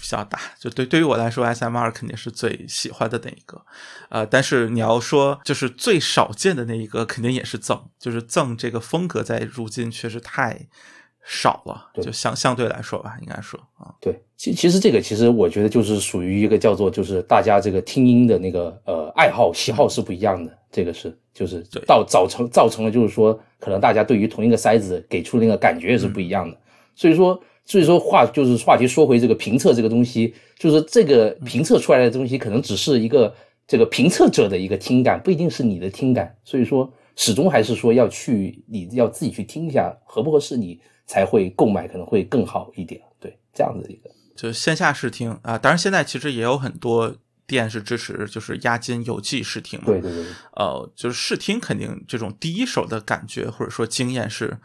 [0.00, 0.38] 比较大。
[0.58, 3.60] 就对对于我来说，S M 二肯定是最喜欢的那一个，
[4.10, 10.68] 呃，但是你要说就是最少见的那一个，肯定也是赠，就是赠这个风格在如今确实太。
[11.22, 26.56] 少了，就相相对来说吧，应该说啊，对，其其实这个其实我觉得就是属于一个叫做就是大家这个听音的那个呃爱好喜好是不一样的，这个是就是到造成造成了就是说可能大家对于同一个塞子给出那个感觉也是不一样的，
[26.96, 27.38] 所以说
[27.70, 33.34] 所以说话就是话题说回这个评测这个东西，就是这个评测出来的东西可能只是一个
[33.66, 40.80] 这个评测者的一个听感，不一定是你的听感，所以说始终还是说要去你要自己去听一下合不合适你。
[41.10, 45.58] 才会购买可能会更好一点，对这样子一个，就线下试听啊。
[45.58, 47.16] 当然，现在其实也有很多
[47.48, 49.86] 店是支持，就是押金邮寄试听嘛。
[49.86, 50.24] 对对对。
[50.54, 54.58] 呃，就是试听肯定这种第一手的感觉或者说经验是，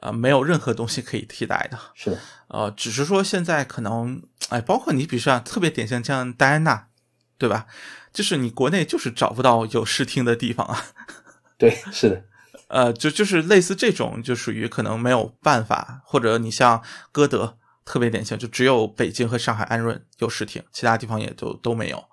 [0.00, 1.78] 呃，没有任何东西可以替代的。
[1.94, 2.18] 是的。
[2.48, 6.88] 呃，只是说现在可能，哎，包括你比如说特别典型像戴安娜，
[7.36, 7.66] 对吧？
[8.12, 10.84] 就是你国内就是找不到有试听的地方啊。
[11.58, 12.24] 对，是的。
[12.68, 22.04] 呃，就就是类似这种，就属于可能没有办法，或者你像歌德特别典型，就只有北京和上海安润有试听，其他地方也都都没有。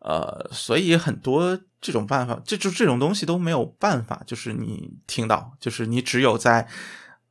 [0.00, 6.68] 呃，所以很多这种办法，这就这种东西都没有办法，就是你听到，就是你只有在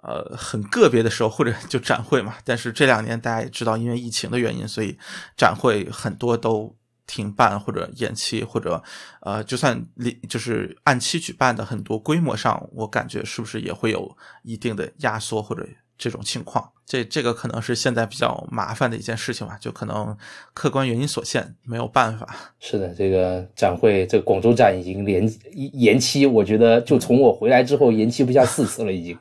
[0.04, 2.36] 呃很个别的时候，或者 就展会嘛。
[2.46, 4.98] 但是这两年大家也知道，因为疫情的原因，所以
[5.36, 6.76] 展会很多都。
[7.06, 8.82] 停办或者延期，或者
[9.20, 9.86] 呃，就算
[10.30, 16.72] 就是按期举办的很多规模上，我感觉是不是也会有一定的压缩或者这种情况？
[16.86, 20.18] 这这个可能是现在比较麻烦的一件事情吧，就可能
[20.54, 22.26] 客观原因所限，没有办法。
[22.62, 25.30] 是的，这个展会，这广州展已经连
[25.74, 29.16] 延期，我觉得就从我回来之后延期不下四次了，已经。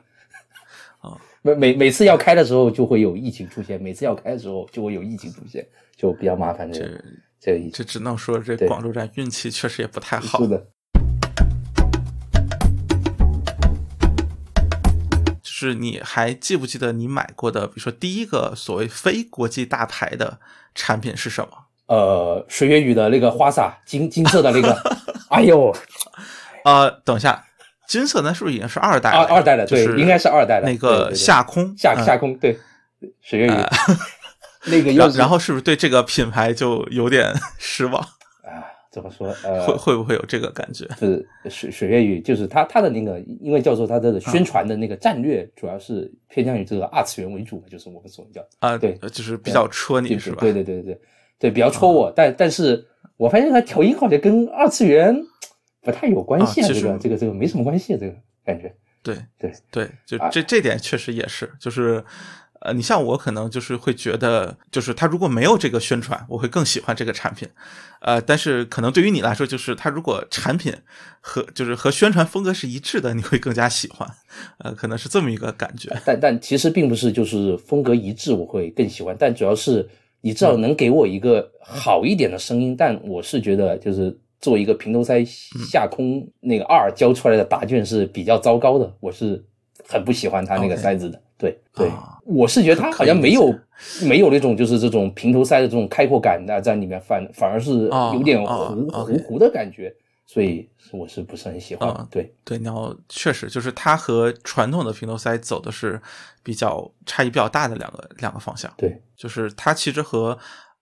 [1.03, 5.63] 啊，每每每次要开的时候就会有疫情出现，每次要开的时候就会有疫情出现，
[5.95, 6.71] 就比较麻烦。
[6.71, 6.89] 这。
[7.45, 10.39] 这这只能说这广州站运气确实也不太好。
[10.39, 10.65] 是的，
[15.41, 20.39] 就是你还记不记得你买过的，比如说第一个所谓非国际大牌的
[20.73, 21.49] 产品是什么？
[21.87, 24.73] 呃，水月雨的那个花洒，金金色的那个。
[25.27, 25.75] 哎呦，
[26.63, 27.43] 呃，等一下，
[27.93, 29.23] 金色那是不是已经是二代了？
[29.25, 30.67] 二代的，对，应该是二代的。
[30.67, 32.57] 那个夏空，夏夏空，对，
[33.21, 33.51] 水月雨。
[34.65, 38.65] 那个，然后是不是对这个品牌就有点 失望啊？
[38.91, 39.27] 怎么说？
[39.43, 40.87] 呃，会会不会有这个感觉？
[40.97, 50.37] 是水水月雨，就是他他的那个，因为叫做他的宣传的那个战略，主要是偏向于这个二次元为主，就是我们所叫啊，对，就是比较戳你是吧？
[50.39, 50.97] 对对对对
[51.39, 52.09] 对，比较戳我。
[52.15, 52.85] 但但是
[53.17, 55.13] 我发现他调音好像跟二次元
[55.83, 58.15] 不太有关系啊，这个这个这个没什么关系，这个
[58.45, 58.73] 感觉。
[59.01, 62.03] 对对对，就这这点确实也是，就是。
[62.65, 67.45] 呃，你像我可能就是会觉得，就是他如果没有这个宣传，我会更喜欢这个产品。
[67.99, 70.73] 呃，但是可能对于你来说，就是他如果产品
[71.19, 74.09] 和就是和宣传风格是一致的，你会更加喜欢。
[74.59, 75.93] 呃，可能是这么一个感觉。
[76.05, 79.85] 但但其实并不是就是风格一致我会更喜欢，但主要是
[80.21, 82.73] 你至少能给我一个好一点的声音。
[82.77, 89.41] 但我是觉得就是作为一个平头塞下空那个二交出来的答卷是比较糟糕的，我是
[89.87, 91.17] 很不喜欢他那个塞子的。
[91.37, 91.89] 对对，
[92.25, 93.57] 我是觉得它好像没有
[94.01, 99.93] 没有那种就是这种平头塞的这种开阔感啊，在里面反反而是有点糊糊糊的感觉，
[100.25, 102.07] 所以我是不是很喜欢？
[102.11, 106.01] 对对，然后确实就是它和传统的平头塞走的是
[106.43, 108.69] 比较差异比较大的两个两个方向。
[108.75, 110.37] 对，就是它其实和。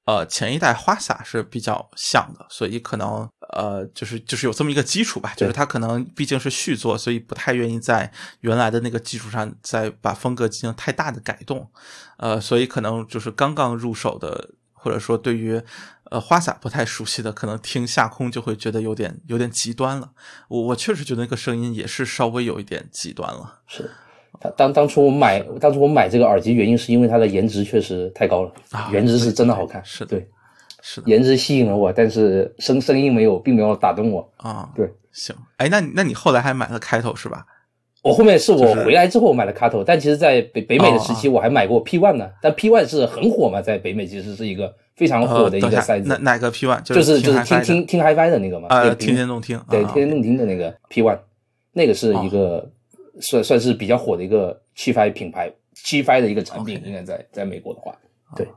[0.05, 8.11] 呃，前一代花洒是比较像的，所以可能呃，就是就是有这么一个基础吧，就是它可能毕竟是续作，所以不太愿意在
[8.41, 11.69] 原来的那个基础上再把风格进行太大的改动，
[12.17, 15.61] 呃，所以可能就是刚刚入手的，或者说对于
[16.05, 20.11] 呃花洒不太熟悉的，可能听下空就会觉得有点有点极端了。
[20.47, 23.89] 我我确实觉得那个声音也是稍微有一点极端了，是。
[24.57, 30.27] 当当初我买，当初我买这个耳机原因是因为它的颜值确实太高了，啊颜值是真的好看，是对，
[30.81, 34.27] 是的颜值吸引了我，但是声声音没有，并没有打动我。
[34.37, 37.45] 啊，对，行，哎，那你那你后来还买了开头是吧？
[38.01, 42.27] 我后面是我回来之后买了卡头，但其实，在北北美的时期，哦我还买过 P One 呢。
[42.41, 51.19] 但 P One 是很火嘛，在北美其实是一个非常火的一个赛子哪，哪个 P One 就是就是听听听听 HiFi 的那个嘛，啊，对听天动听，对啊天天动听的那个 P One，
[51.73, 52.67] 那个是一个
[53.19, 55.53] 算算是比较火的一个 HiFi 品牌
[55.85, 57.95] ，，HiFi 的一个产品，应该在在美国的话，
[58.35, 58.47] 对。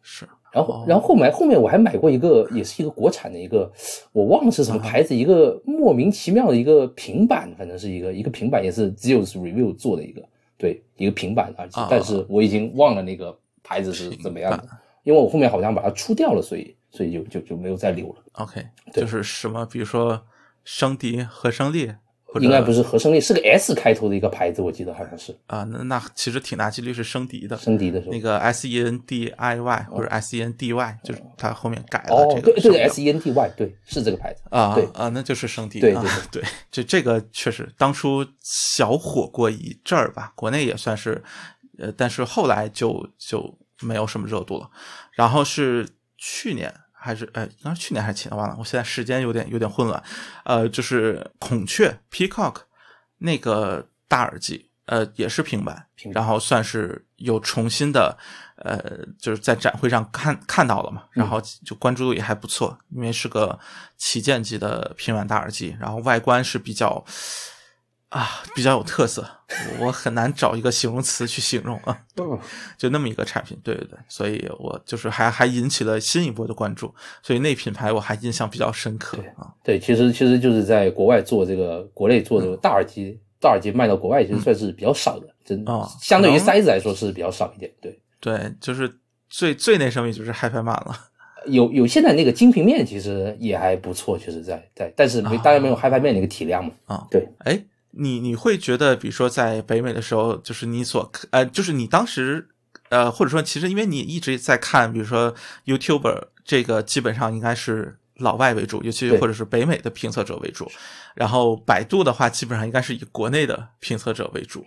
[0.00, 3.70] 是然后哦，然后后面后面我还买过一个，也是一个国产的一个，
[4.12, 10.22] 我忘了是什么牌子，一个莫名其妙的一个平板，反正是一个一个平板，也是 Zeus Review 做的一个，
[10.56, 14.64] 对，一个平板耳机啊，但是我已经忘了那个牌子是怎么样的，
[15.02, 18.16] 因为我后面好像把它出掉了，所以所以就就就没有再留了。
[18.34, 19.02] OK，对。
[19.02, 20.22] 就是什么，比如说
[20.62, 21.96] 声笛和声列，或者
[22.40, 28.20] 应该不是和声力，是个 S 开头的一个牌子，我记得好像是啊，那那其实挺大几率是声笛的，声笛的时候那。
[28.20, 33.30] 个 S E N D I Y 或者 S E N D Y，就是它后面改了哦，这个对对个，S E N D
[33.30, 34.42] Y，对，是这个牌子。
[34.48, 41.22] 啊对啊，那就是声笛，啊对对 对，这这个确实当初小火过一阵儿吧，国内也算是，
[41.78, 44.70] 呃，但是后来就就没有什么热度了。
[45.12, 46.72] 然后是去年
[47.04, 50.02] 还是呃，应该是去年还是前年忘了，我现在时间有点有点混乱。
[50.44, 52.56] 呃，就是孔雀 Peacock
[53.18, 58.16] 那个大耳机，呃，也是平板，平板然后算是有重新的，
[58.56, 58.80] 呃，
[59.18, 63.58] 就是在展会上看看到了嘛，然后就关注度也还不错，因为是个
[63.98, 67.04] 旗舰级的平板大耳机，然后外观是比较
[68.14, 69.26] 啊比较有特色，
[69.80, 71.98] 我很难找一个形容词去形容啊，
[72.78, 76.94] 就那么一个产品，对对对，所以我就是还还引起了新一波的关注，
[77.24, 87.68] 所以那品牌我还印象比较深刻啊，对，其实其实就是在国外做这个，国内做这个大耳机，大耳机卖到国外其实算是比较少的，真啊相对于塞子来说是比较少一点。
[87.80, 88.98] 对，对，就是
[89.28, 90.96] 最最那什么也就是 HiFi 慢了。
[91.46, 96.70] 有有现在那个金平面其实也还不错，其实在在，但是没啊当然没有 HiFi 面那个体量嘛。
[96.86, 97.62] 啊，对，哎，
[97.96, 102.48] 你你会觉得，比如说在北美的时候，就是你所呃，就是你当时
[102.90, 105.34] 呃，或者说其实因为你一直在看，比如说
[105.66, 110.70] YouTuber 这个基本上应该是老外为主，尤其或者是北美的评测者为主，
[111.14, 114.64] 然后百度的话基本上应该是以国内的评测者为主。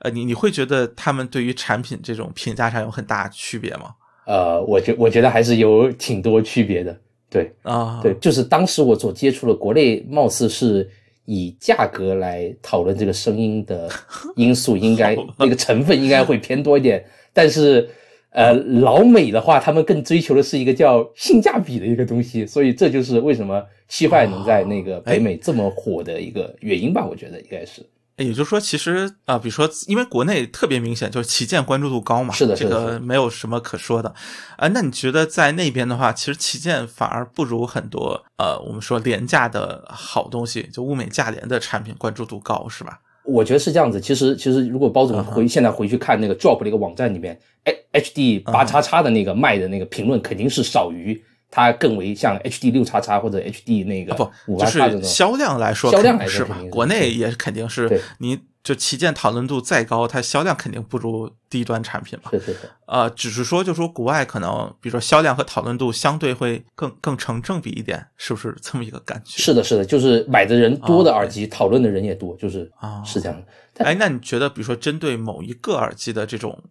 [0.00, 3.94] 呃，你你会觉得他们对于产品这种评价上有很大区别吗？
[4.26, 6.96] 呃，我觉我觉得还是有挺多区别的。
[7.30, 10.88] 对啊，对，就是当时我所接触的国内，貌似是
[11.30, 13.86] 以价格来讨论这个声音的
[14.34, 17.04] 因素，应该那个成分应该会偏多一点。
[17.34, 17.86] 但是，
[18.30, 27.06] 呃，老美的话，他们更追求的是一个叫性价比的一个东西，所以这就是为什么七块能在那个北美这么火的一个原因吧？
[27.06, 27.82] 我觉得应该是。
[28.18, 34.12] 也就是说，其实啊、比如说，因为国内特别明显，就是旗舰关注度高嘛，是的这个没有什么可说的
[34.56, 43.00] 啊、那你觉得在那边的话，其实旗舰反而不如很多呃，我们说廉价的好东西，就物美价廉的产品关注度高，是吧？
[43.24, 44.00] 我觉得是这样子。
[44.00, 55.02] 其实，其实如果包总回、现在回去看那个 Drop 那个网站里面，H H D 八叉叉的那个卖的那个评论，肯定是少于它更为像 H D 六叉叉或者 H D 那个不，五就是。
[55.02, 56.44] 销量来说，销量肯定是？
[56.44, 62.30] 是国内也肯定是，你就旗舰讨论度再高，它销量肯定不如低端产品嘛。
[62.30, 69.42] 是是是，呃，只是说，就说国外可能，比如说销量和讨论度相对会更更成正比一点，是不是这么一个感觉？
[69.42, 73.46] 是的，是的，就是买的人多的哦耳机，讨论的人也多，就是啊是这样的。
[73.72, 76.62] 但哎，那你觉得，比如说针对某一个耳机的这种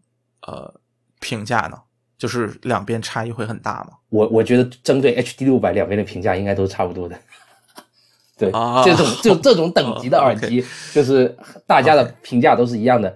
[0.46, 0.72] 呃
[1.20, 1.78] 评价呢，
[2.18, 3.92] 就是两边差异会很大吗？
[4.10, 7.18] 我我觉得针对 HD 六百两边的评价应该都是差不多的。
[8.38, 10.64] 对，啊这种就这种等级的耳机，
[10.94, 13.16] 就是大家的评价都是一样的。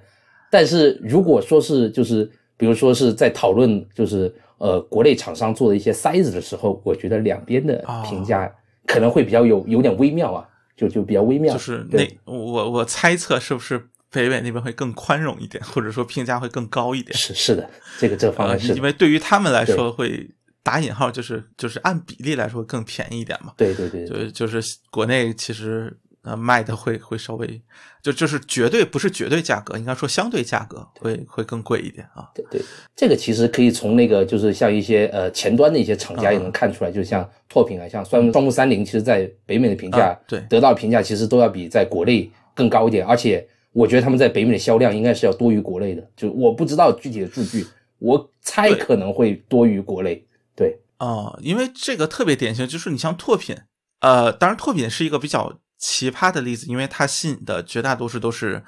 [0.50, 8.52] 但是如果说是就是比如说是在讨论就是呃国内厂商做的一些 size 的时候，我觉得两边的评价
[8.88, 11.54] 可能会比较有有点微妙啊，就就比较微妙。
[11.54, 17.18] 就是那我我猜测是不是北美那边会更宽容一点，或者说评价会更高一点？
[17.18, 18.76] 是是的，这个这个方呃，面是的。
[18.76, 20.30] 因为对于他们来说会
[20.64, 23.54] 打引号，就是就是按比例来说更便宜一点嘛。
[23.58, 24.06] 对对对。
[24.06, 27.62] 对就就是国内其实呃卖的会会稍微
[28.04, 32.30] 就就是绝对不是绝对价格，应该说相对价格会会更贵一点啊。
[32.36, 32.62] 对对，
[32.96, 36.44] 这个其实可以从那个就是像一些呃前端的一些厂家也嗯。
[36.44, 40.42] 能看出来，就像拓品啊，像双双木三菱，其实在北美的评价啊，对。
[40.50, 47.66] 得到的评价其实都要比在国内更高一点，而且我觉得他们在北美的销量应该是要多于国内的，就我不知道具体的数据，
[48.00, 50.26] 我猜可能会多于国内。
[50.56, 53.56] 对，哦、因为这个特别典型，就是你像拓品，
[54.02, 58.64] 呃，当然拓品是一个比较奇葩的例子，因为它吸引的绝大多数都是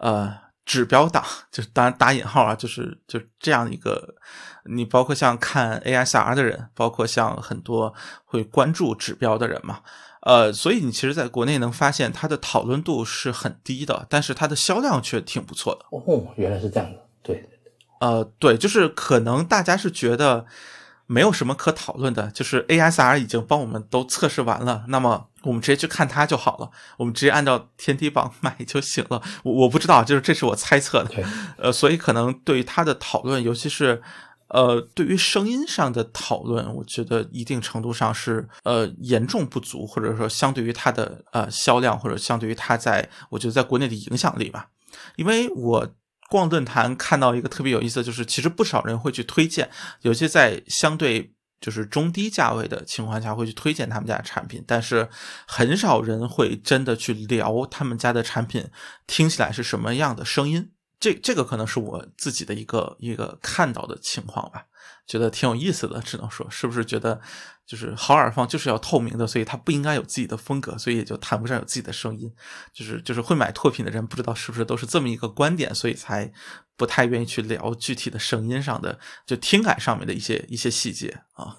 [0.00, 0.34] 呃
[0.64, 4.16] 指标党， 就是当然打引号啊，就是就这样一个，
[4.66, 7.94] 你包括像看 ASR 的人，包括像很多
[8.24, 9.80] 会关注指标的人嘛，
[10.20, 15.84] 呃，所以你其实在国内能发现它的讨论度是很低的，但是它的销量却挺不错的。
[15.90, 17.48] 哦，原来是这样的，对，
[18.00, 20.46] 呃，对，就是可能大家是觉得。
[21.12, 29.20] 没有什么可讨论的，就是 ASR 已经帮我们都测试完了，那么我们直接去看它就好了，我们直接按照天梯榜买就行了。
[29.42, 31.10] 我我不知道，就是这是我猜测的，
[31.58, 34.00] 呃，所以可能对于它的讨论，尤其是
[34.50, 44.68] 呃对于声音上的讨论，我觉得一定程度上是呃严重不足，或者说相对于它的呃销量，或者相对于它在我觉得在国内的影响力吧，
[45.16, 45.94] 因为我。
[46.30, 49.68] 逛论坛看到一个特别有意思的就是，其实不少人会去推荐，
[50.02, 55.08] 有些在相对就是中低价位的情况下会去推荐他们家的产品，但是
[55.44, 58.64] 很少人会真的去聊他们家的产品
[59.08, 60.70] 听起来是什么样的声音。
[61.00, 64.66] 这这个可能是我自己的一个一个看到的情况吧。
[65.06, 67.20] 觉得挺有意思的，只能说是不是觉得
[67.66, 72.32] 就是好耳放就是要透明的，所以它不应该有自己的风格，所以也就谈不上有自己的声音。
[72.72, 76.32] 就是就是会买拓品的人，不知道是不是都是这么一个观点，所以才
[76.76, 81.56] 不太愿意去聊具体的声音上的，就听感上面的一些一些细节啊。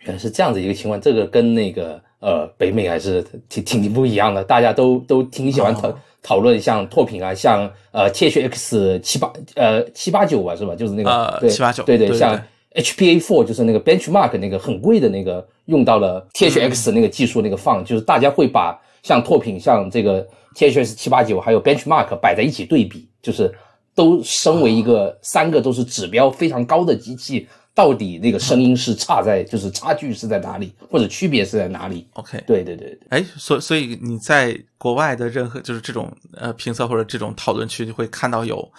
[0.00, 10.74] 原来是这样子一个情况，这个跟那个呃北美还是挺挺不一样的，大家都都挺喜欢讨讨论像拓品啊，像呃 T H X 七八呃七八九吧，是吧？
[10.74, 12.40] 就是那个对七八九，对对，像。
[12.74, 20.24] HPA four 就是那个 benchmark 那个很贵的那个，用到了 THX 那个技术那个放，就是大家会把像拓品、像这个
[20.54, 23.52] THX 七八九还有 benchmark 摆在一起对比，就是
[23.96, 38.72] 都身为一个三个都是指标非常高的机器，到底那个声音是差在就是差距是在哪里，或者区别是在哪里？OK，对对对对，哎，所所以你在国外的任何就是这种呃评测或者这种讨论区，你会看到有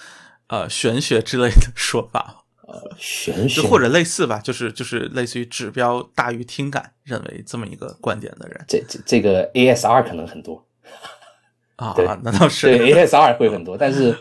[0.48, 2.44] 呃玄学之类的说法。
[2.68, 3.62] 呃，玄学？
[3.62, 10.68] 或者类似吧，就是就是类似于指标大于听感，认为这么一个观点的人，这这这个 ASR 可能很多。
[11.78, 12.68] 啊，那倒是。
[12.78, 14.14] 对 ASR 会很多，但是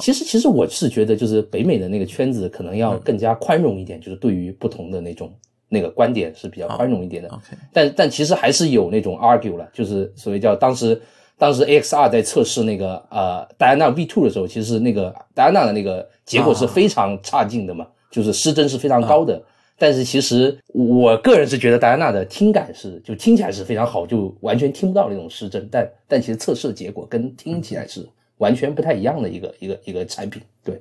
[0.00, 5.32] 其实其实我是觉得，就是北美的那个圈子可能要更加宽容一点，就是对于不同的那种
[5.68, 7.30] 那个观点是比较宽容一点的。
[7.72, 11.00] 但但其实还是有那种 argue 了，就是所谓叫当时
[11.38, 16.06] 当时 AXR 在测试那个呃戴安娜 V two 的时候，其实那个戴安娜的那个。
[16.26, 19.40] 结果是非常差劲的嘛，就是失真是非常高的。
[19.78, 25.68] 但是其实我个人是觉得戴安娜的听感是就听起来是非常好，就完全听不到那种失真。
[25.70, 28.04] 但但其实测试的结果跟听起来是
[28.38, 30.42] 完全不太一样的一个一个一个产品。
[30.64, 30.80] 对，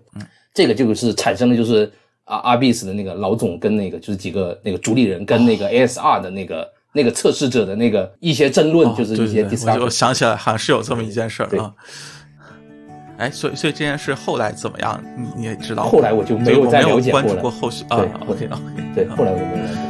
[0.54, 1.92] 这个就是产生的就是
[2.24, 9.46] 啊阿 b i s 的那个老总跟那个就是几个那个主理人跟那个 ASR 的那个那个测试者的那个一些争论，就是一些。
[9.80, 11.74] 我想起来好像是有这么一件事儿啊。
[13.18, 15.02] 哎，所以所以这件事后来怎么样？
[15.18, 15.84] 你你也知道。
[15.84, 17.98] 后来我就没有再了解过关注过后续啊。
[18.28, 18.58] OK OK，
[18.94, 19.86] 对，后来我就没有了解过。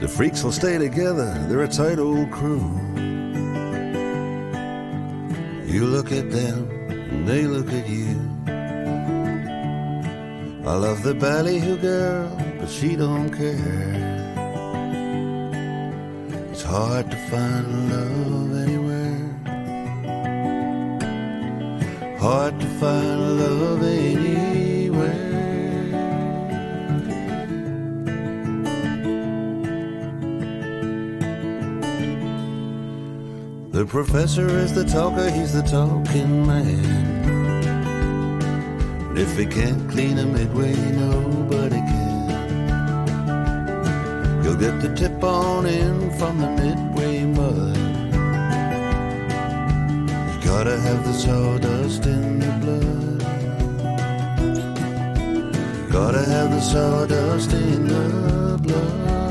[0.00, 2.60] The freaks will stay together, they're a tight old crew.
[5.68, 8.16] You look at them, and they look at you.
[10.66, 13.94] I love the ballyhoo girl, but she don't care.
[16.50, 19.20] It's hard to find love anywhere.
[22.18, 24.57] Hard to find love anywhere.
[33.78, 37.16] The professor is the talker, he's the talking man.
[39.16, 42.28] if he can't clean a midway, nobody can.
[44.42, 47.76] You'll get the tip on in from the midway mud.
[50.32, 53.22] You gotta have the sawdust in the blood.
[55.84, 59.27] You Gotta have the sawdust in the blood.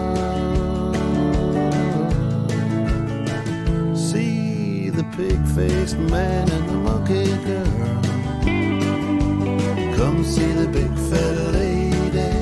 [5.17, 7.65] Pig faced man and the monkey girl.
[9.97, 12.33] Come see the big fat lady.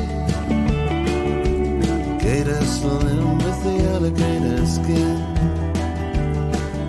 [2.22, 5.18] Gator slim with the alligator skin.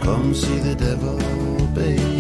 [0.01, 1.19] Come see the devil,
[1.73, 2.16] baby.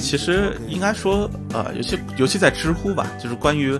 [0.00, 3.78] 其实应该说，呃，尤其尤其在知乎吧，就是关于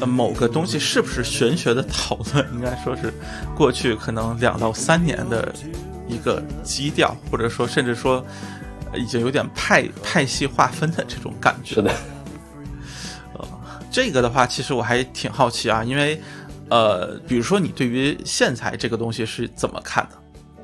[0.00, 3.12] 呃某个东西是不是玄学的讨论，应该说是
[3.56, 5.54] 过去可能两到三年的
[6.08, 8.24] 一个基调，或者说甚至说
[8.94, 11.76] 已经有点派派系划分的这种感觉。
[11.76, 11.90] 是的。
[13.34, 13.48] 呃，
[13.90, 16.20] 这个的话，其实我还挺好奇啊，因为
[16.68, 20.17] 呃，比如说你对于线材这个东西是怎么看的？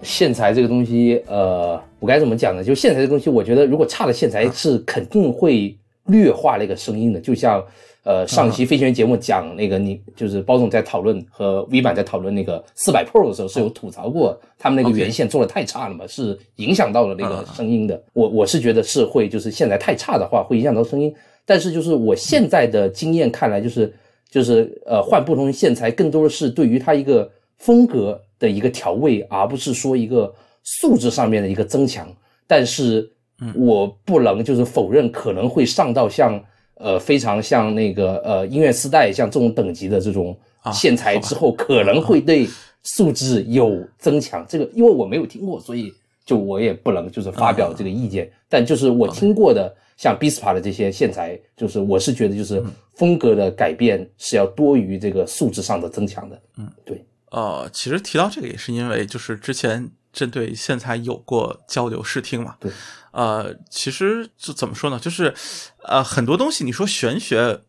[0.04, 2.62] 线材这个东西，呃，我该怎么讲呢？
[2.62, 5.74] 就线材这个东西，我觉得如果差的线材是肯定会
[6.04, 7.18] 劣化那个声音的。
[7.18, 7.64] 就像，
[8.04, 18.00] 呃，上期飞行员节目讲那个，你就是包总在讨论和 V 版在讨论那个四百 Pro 的时候，是有吐槽过他们那个原线做的太差了嘛，是影响到了那个声音的。
[18.12, 21.12] 我我是觉得是会，就是线材太差的话会影响到声音。
[21.46, 23.92] 但是就是我现在的经验看来，就是
[24.30, 28.20] 就是呃换不同线材，更多的是对于它一个风格。
[28.36, 30.30] 的一个调味，而不是说一个
[30.62, 32.06] 素质上面的一个增强。
[32.46, 33.08] 但是，
[33.54, 36.38] 我不能就是否认可能会上到像
[36.74, 40.36] 呃非常像那个呃音乐丝带像这种等级的这种
[40.72, 42.46] 线材之后，可能会对
[42.82, 44.44] 素质有增强。
[44.46, 45.90] 这个因为我没有听过，所以
[46.26, 48.30] 就我也不能就是发表这个意见。
[48.46, 52.62] 但就是我听过的像 Bispa 的这些线材，就是我是觉得就是
[52.94, 56.42] 风格的改变是要多于这个素质上的增强的。
[56.58, 57.02] 嗯，对。
[57.34, 62.54] 呃，其实提到这个也是因为，就是之前针对线材有过交流试听嘛。
[62.60, 62.70] 对。
[63.10, 65.00] 呃，其实就怎么说呢？
[65.00, 65.34] 就是，
[65.82, 67.62] 呃，很多东西你说玄学，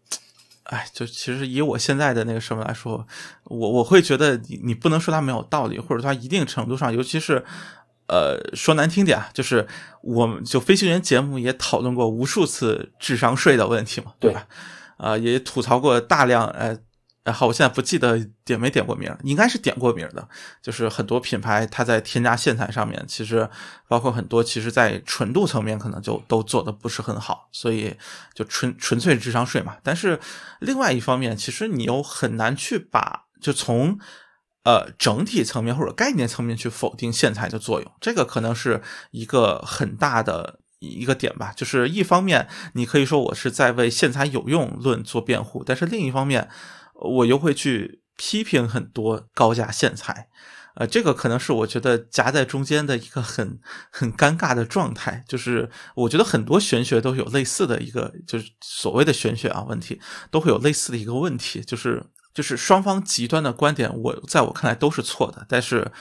[0.66, 3.08] 哎，就其实以我现在的那个什么来说，
[3.46, 7.44] 我我会觉得你你不能说它没有道理，或者它一定程度上，尤其是，
[8.08, 9.68] 呃，说难听点啊，就是
[10.02, 14.48] 我们就飞行员节目也讨论过无数次智商税的问题嘛，对吧？
[14.98, 16.78] 啊，也吐槽过大量，呃。
[17.26, 20.30] 然后我现在不记得点没点过名，应该是点过名的。
[20.62, 23.50] 就是很多品牌它在添加线材上面，其实
[23.88, 27.98] 包括很多，其实在纯度层面可能就都做的不是很好，所以
[28.36, 29.76] 就纯纯粹智商税嘛。
[29.82, 30.20] 但是
[30.60, 33.98] 另外一方面，其实你又很难去把就从
[34.64, 41.52] 呃整体层面或者概念层面去否定线材的作用，这个可能是一个很大的一个点吧。
[41.56, 46.48] 就是一方面你可以说我是在为线材有用论做辩护，但是另一方面。
[47.02, 50.30] 我又会去批评很多高价线材，
[50.76, 53.60] 呃，这个可能是我觉得夹在中间的一个很
[53.92, 55.24] 很尴尬的状态。
[55.28, 60.00] 就是我觉得很多玄学都有类似的一个，就是所谓的玄学啊问题，
[60.32, 65.92] 都会有类似的一个问题，就是就是双方极端的观点，我在我看来都是错的，但是。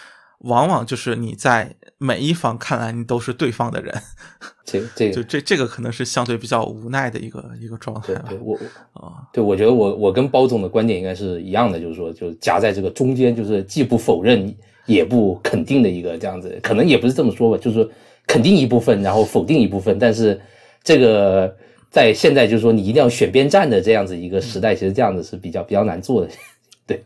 [0.45, 3.95] 往往就是你在每一方看来，你都是对方的人，
[4.64, 8.14] 这这就这这个可能是相对比较无奈的一个一个状态。
[8.28, 8.55] 对，我
[8.92, 14.55] 啊，对我觉得我我跟包总的观点应该是一样的，就是说，就夹在这个中间，就是既不否认
[14.86, 17.88] 也不肯定的一个这样子，可能也不是这么说吧，就是
[18.26, 19.99] 肯定一部分，然后否定一部分。
[19.99, 20.38] 但是
[20.82, 21.57] 这个
[21.90, 26.28] 在现在就是说你一定要选边站的这样子一个时代，其实这样子是比较比较难做的，
[26.86, 27.03] 对。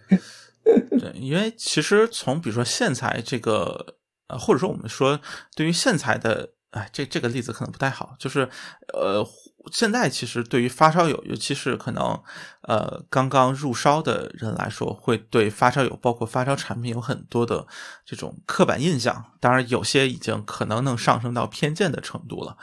[1.00, 3.96] 对，因为其实从比如说线材这个，
[4.28, 5.20] 呃，或者说我们说
[5.54, 8.48] 对于线材的，哎，这这个例子可能不太好，就是
[8.92, 9.26] 呃，
[9.72, 12.20] 现在其实对于发烧友，尤其是可能
[12.62, 17.66] 呃刚刚入烧的人来说，会对发烧友包括发烧产品有很多的
[18.04, 22.56] 这种刻板印象，当然有些已经可能能上升到偏见的程度了。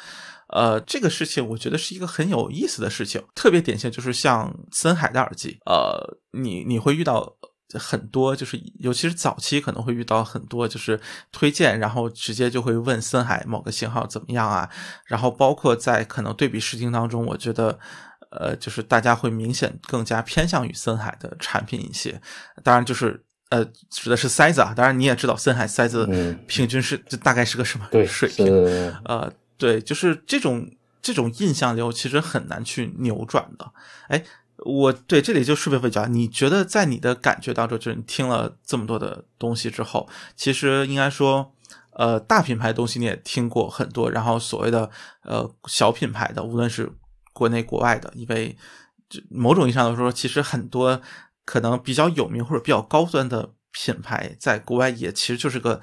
[0.50, 7.38] 呃，这个事情我觉得是一个很有意思的事情，特别典型就是像森海的耳机，呃，你你会遇到。
[7.74, 11.00] 很多就是，尤其是早期可能会遇到很多就是
[11.32, 14.70] 推荐，然后直接就会问森海某个型号怎么样啊？
[15.06, 17.78] 然后包括在可能对比试听当中，我觉得，
[18.30, 22.22] 呃，就是大家会明显更加偏向于森海的产品一些。
[22.64, 24.72] 当然就是呃，指的是塞子啊。
[24.76, 26.06] 当然你也知道森海塞子
[26.48, 28.46] 平均是这大概是个什么水平？
[29.06, 30.70] 呃，对，就是这种
[31.02, 33.72] 这种印象流其实很难去扭转的。
[34.08, 34.24] 哎。
[34.60, 41.54] 我对这里就顺便问一下，你觉得在你的感觉当中，就是你听了这么多的东西之后，其实应该说，
[41.92, 44.90] 呃，大品牌东西你也听过很多，然后所谓的
[45.24, 46.90] 呃小品牌的，无论是
[47.34, 48.58] 国内国外的，因为
[49.30, 51.02] 某种意义上来说，其实很多
[51.44, 55.82] 可能比较有名或者比较高端的品牌，在国外也其实就是个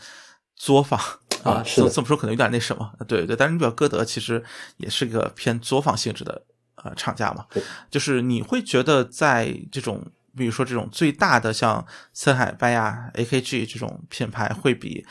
[0.56, 0.98] 作坊
[1.44, 4.42] 啊，这这么说可能有点那什么，对对，但是你比如歌德其实
[4.78, 6.42] 也是个偏作坊性质的。
[6.82, 7.46] 呃，厂家嘛，
[7.90, 10.04] 就是你会觉得在这种，
[10.36, 15.06] 比如说这种最大的像森海、拜亚、AKG 这种品牌，会比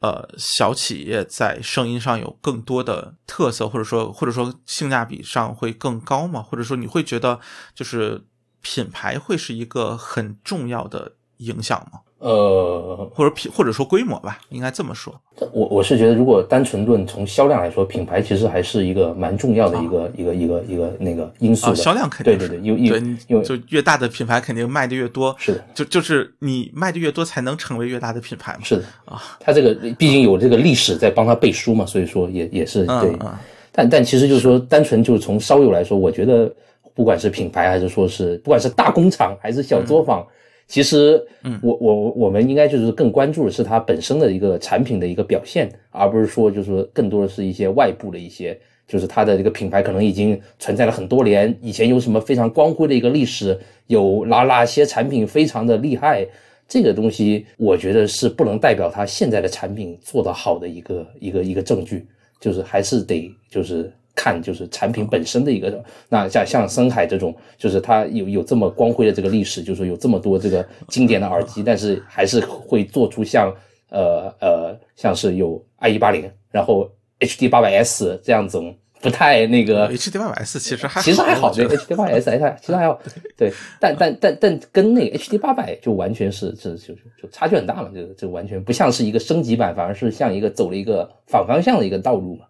[0.00, 6.42] 呃小企业在声音上有更多的特色，或者说或者说性价比上会更高吗？
[6.42, 7.38] 或者说你会觉得
[7.74, 8.24] 就是
[8.62, 12.00] 品牌会是一个很重要的影响吗？
[12.20, 15.12] 呃，或者品或者说规模吧，应该这么说。
[15.52, 21.72] 我我是觉得，如果单纯论从销量来说，品牌其实还是一个蛮重要的一个、一个一个一个那个因素的。
[21.72, 22.78] 啊，销量肯定对对对，因为
[23.26, 28.60] 因为就越大的品牌肯定卖的越多，是的，就就是你卖的越多，才能成为越大的品牌嘛。
[28.62, 33.10] 是的啊，它这个毕竟有这个历史在帮它背书嘛，所以说也也是对。
[33.10, 33.32] 嗯嗯
[33.72, 36.52] 但但其实就是说，单纯就是从烧友来说，我觉得
[36.92, 40.26] 不管是品牌还是说是不管是大工厂还是小作坊，
[40.70, 48.56] 其实嗯我我我们应该就是更关注的是它本身的一个产品的一个表现，而不是说就是说更多的是一些外部的一些，
[48.86, 53.58] 就是它的这个品牌可能已经存在了很多年，以前有什么非常光辉的一个历史，
[53.88, 56.24] 有哪哪些产品非常的厉害。
[56.68, 62.06] 这个东西，我觉得是不能代表它现在的产品做得好的一个一个一个证据。
[62.40, 73.54] 就是还是得就是看就是产品本身的一个，那像像深海这种，就是它有有这么光辉的这个历史，就是说有这么多这个经典的耳机，但是还是会做出像
[73.90, 76.90] 呃呃像是有 i 一八零，然后
[77.20, 78.60] HD 八百 S 这样子
[79.00, 83.00] 不太那个 HD 八百 S 其实还其实还好，对我觉得 HD 八百 S 还其实还好，
[83.36, 83.50] 对，
[83.80, 92.44] 但但但但跟那个 HD 八百就完全是这就就就差距很大嘛，这个这完全不像是一个升级版，反而是像一个走了一个反方向的一个道路嘛。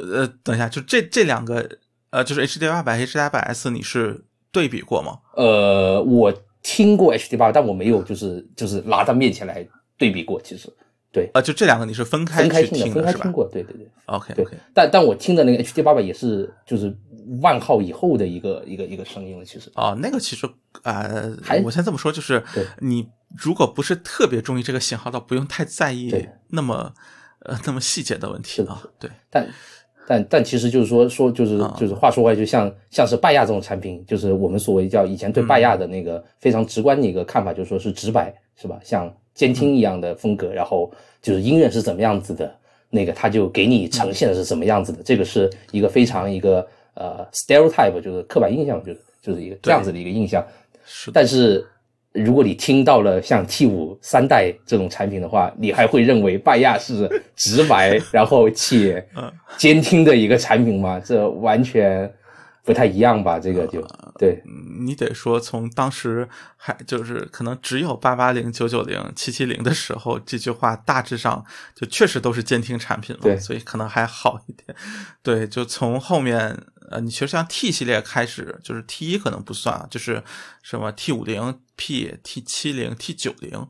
[0.00, 1.68] 呃等一下，就这这两个
[2.10, 5.18] 呃，就是 HD 八百 HD 八百 S，你是对比过吗？
[5.36, 6.32] 呃，我
[6.62, 9.66] 听过 HD 八，但我没有就是就是拿到面前来
[9.98, 10.40] 对比过。
[10.40, 10.72] 其实，
[11.12, 13.48] 对，呃，就这两个你是分开去分开听的，分开听过。
[13.52, 14.56] 对对对，OK OK。
[14.72, 16.96] 但但我听的那个 HD 八百也是就是
[17.42, 19.44] 万号以后的一个一个一个声音了。
[19.44, 20.48] 其实，哦，那个其实
[20.82, 22.42] 呃，我先这么说，就是
[22.78, 26.94] 你如果不是特别中意这个型号，倒不用太在意那么
[27.40, 28.82] 呃那么细节的问题是的啊。
[28.98, 29.48] 对，但
[30.06, 31.74] 但但其实就是说说就是啊。
[31.78, 38.78] 就是话说回来，就像像是拜亚这种产品，就是我们所谓叫以前对拜亚的那个非常直观的一个看法，就是说是直白，是吧？
[38.84, 40.90] 像监听一样的风格，然后
[41.20, 42.54] 就是音乐是怎么样子的，
[42.90, 50.44] 那个他就给你呈现的是什么样子的，这个是一个非常一个呃 stereotype，就是刻板印象，就是就是一个这样子的一个印象。
[50.84, 51.66] 是的，但是
[52.14, 61.00] 如果你听到了像 T 五三代这种产品的话，你还会认为拜亚是直白，然后且嗯监听的一个产品吗？
[61.00, 62.08] 这完全
[62.64, 63.40] 不太一样吧？
[63.40, 63.84] 这个就
[64.16, 64.40] 对
[64.80, 71.44] 你得说从当时还就是可能只有八八零、九九零、七七零的时候，这句话大致上
[71.74, 74.76] 就确实都是监听产品了，对所以可能还好一点。
[75.20, 76.56] 对，就从后面
[76.94, 80.22] 呃，你其实像 T 系列开始，就是 T 一可能不算啊，就是
[80.62, 83.68] 什么 T 五零、P、T 七零、T 九零，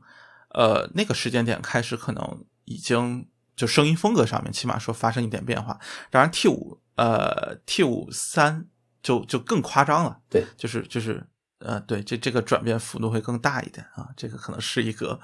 [0.51, 5.81] 呃，那个时间点开始可能已经就声音风格上面起码说发生一点变化。
[6.11, 8.67] 当然 T 五呃 T 五三
[9.03, 10.21] 就就更夸张了。
[10.29, 11.27] 对，就是就是
[11.61, 15.19] 呃，对，这这个转变幅度会更大一点啊，这个可能是一个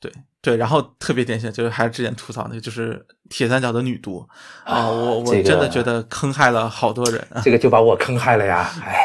[0.00, 4.26] 对对，然后特别典型就是还是之前吐槽那个，就是铁三角的女毒
[4.64, 8.70] 啊，我我真的觉得坑害了好多人啊这个就把我坑害了呀！
[8.82, 9.04] 哎，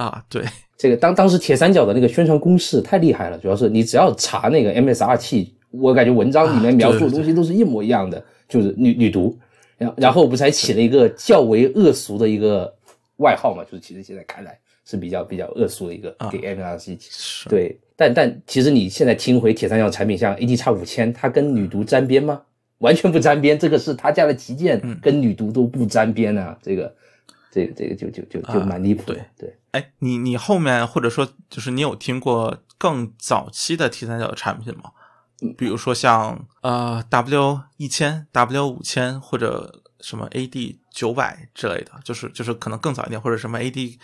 [0.00, 0.44] 啊，对，
[0.78, 9.36] 这个当当时铁三角的那个宣传攻势太厉害了，主要是你只要查那个 MSR 器，我感觉文章里面描述的东西都是一模一样的，就是女女毒，
[9.76, 12.72] 然然后不是还起了一个较为恶俗的一个
[13.16, 13.64] 外号嘛？
[13.64, 14.56] 就是其实现在看来
[14.86, 16.96] 是比较比较恶俗的一个给 MSR 器。
[17.00, 22.40] 是对，但但其实你现在听回铁三角产品，像 AD 叉五千，它跟女毒沾边吗？
[22.78, 26.58] 完全不沾边，这个是他家的旗舰，跟女毒都不沾边啊！
[26.62, 26.94] 这个，
[27.50, 29.24] 这个，这个就就就就蛮离谱对。
[29.38, 34.90] 对，哎，你你后面或者说就是你有听过更早期的 T 三角的产品吗？
[35.56, 43.96] 比如说像呃 W 一千、W 五千或者什么 AD 九百之类的，就是就是可能更早一点，或者什么 AD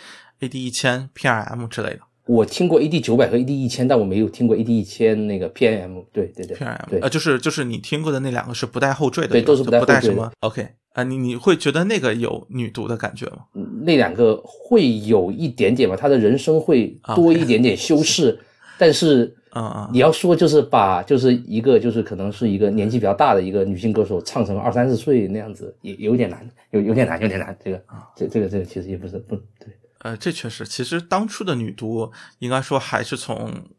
[0.43, 6.05] AD 一千 PRM 之类的我听过 AD 九百和 AD 一千，但我没有听过 AD 一千那个 PNM。
[6.13, 13.39] 对对对 PRM，对呃，就是就是你听过的那两个是不带后缀的，对都是不带什么 OK 啊、你你会觉得那个有女读的感觉吗？
[13.81, 18.39] 那两个会有一点点吧，他的人声会多一点点修饰，
[18.77, 19.35] 但是。
[19.49, 27.55] 啊嗯，你要说就是把就是一个就是可能是一个年纪比较大的一个女性歌手唱成二三十岁那样子，也有点难，有有点难，有点难。
[27.63, 27.79] 这个
[28.15, 29.67] 这这个这个其实也不是不对。
[30.03, 33.69] 呃，这确实，其实当初的女毒应该说还是从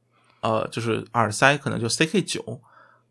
[0.41, 2.61] 呃，就是耳塞可能就 CK 九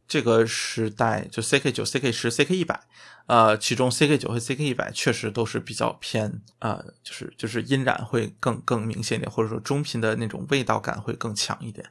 [0.08, 2.80] 这个时代，就 CK 九、CK 十、CK 一百，
[3.28, 11.86] 呃，其中 CK 九和 CK 一百确实都是比较偏呃，就是就是音染会更更明显一点，或者说中频的那种味道感会更强一点。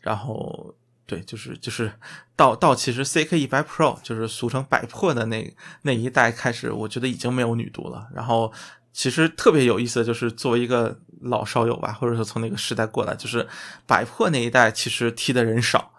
[0.00, 0.74] 然后
[1.06, 1.92] 对，就是就是
[2.34, 8.08] 到到其实 CK 一百 Pro 就是俗称百破的那那一代开始，我觉得已经没有女毒了。
[8.14, 8.52] 然后
[8.92, 13.48] 其实特别有意思的就是，作为一个老烧友吧，或者说从那个时代过来，就是
[13.86, 15.92] 百破那一代其实踢的人少，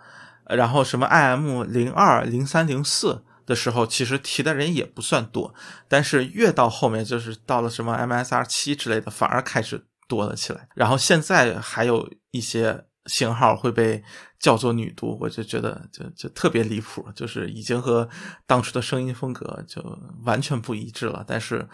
[0.45, 5.53] 然后什么 IM 零二、零三、零四的时候，其实提的人也不算多，
[5.87, 10.67] 但是越到后面，就是到了什么 MSR 七之类的，反而开始多了起来。
[10.75, 14.03] 然后现在还有一些型号会被
[14.39, 18.07] 叫做女读，我就觉得就就特别离谱，就是已经和
[18.45, 19.81] 当初的声音风格就
[20.23, 21.23] 完全不一致了。
[21.27, 21.67] 但是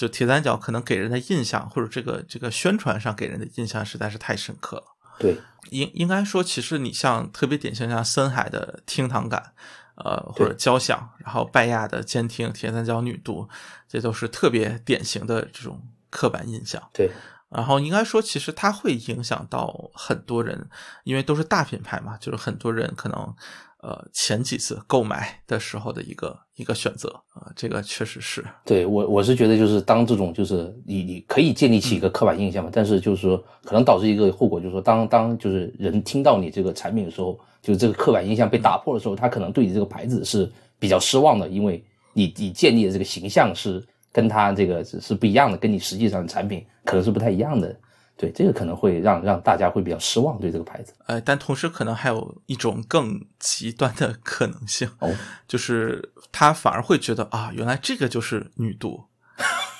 [0.00, 4.84] 就铁三角可能给人的印象，或者这个这个宣传上给人的印象实在是太深刻了。
[5.18, 5.36] 对，
[5.68, 9.52] 应应该说，其实你像特别典型像森海的厅堂感，
[9.96, 13.46] 呃，或者交响，然后拜亚的监听、铁三角女读，
[13.86, 16.82] 这都是特别典型的这种刻板印象。
[16.94, 17.10] 对，
[17.50, 20.66] 然后应该说，其实它会影响到很多人，
[21.04, 23.34] 因为都是大品牌嘛，就是很多人可能
[23.82, 28.44] 呃前几次购买的时候的一个一个选择啊，这个确实是。
[28.64, 47.74] 对我我是觉得就是当这种就是你你可以建立起一个刻板印象嘛，但是就是说可能导致一个后果，就是说当当就是人听到你这个产品的时候，就这个刻板印象被打破的时候，他可能对你这个牌子是比较失望的，因为你你建立的这个形象是跟他这个是是不一样的，跟你实际上的产品可能是不太一样的。
[48.20, 50.92] 对，这个可能会让让大家会比较失望对这个牌子。
[51.06, 55.10] 呃，但同时可能还有一种更极端的可能性，哦，
[55.48, 59.04] 就是他反而会觉得啊，原来这个就是女度，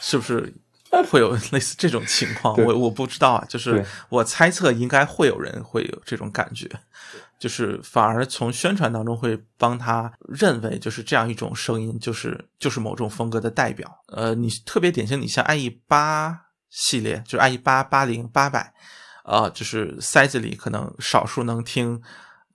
[0.00, 0.54] 是不是
[1.10, 2.56] 会有类似这种情况？
[2.64, 6.66] 我我不知道啊，就是我猜测应该会有人会有这种感觉，
[7.38, 14.02] 就是反而从宣传当中会帮他认为就是这样一种声音，就是就是某种风格的代表。
[14.08, 18.72] 呃，你特别典型，你像 IE 八系列，就是 IE 八、八零、八百。
[19.24, 22.02] 呃，就是塞子里可能少数能听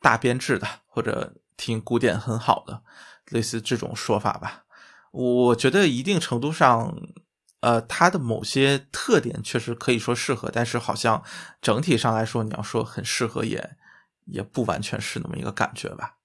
[0.01, 2.81] 大编制的，或者听古典很好的，
[3.29, 4.63] 类似这种说法吧。
[5.11, 6.93] 我觉得一定程度上，
[7.61, 11.23] 呃，它的某些特点确实可以说适合，但是好像
[11.61, 13.77] 整体上来说，你要说很适合也，
[14.25, 16.15] 也不完全是那么一个感觉吧。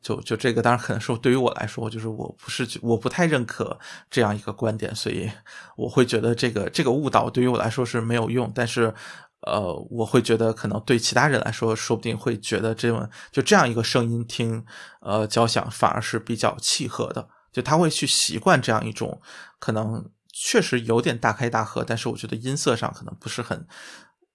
[0.00, 3.78] 就就这个，当然可能说对于我来说，就是我不是我不太认可
[4.10, 5.30] 这样一个观点，所以
[5.76, 8.94] 我会觉得这个这个误导对于我来说是没有用，但是。
[9.42, 14.66] 呃，我会觉得可能对其他人来说，说不定会觉得这种就这样一个声音听，
[15.00, 19.22] 呃，交响反而是比较契合的，就他会去习惯这样一种
[19.60, 23.64] 可能确实有点大开大合，但是我觉得音色上可能不是很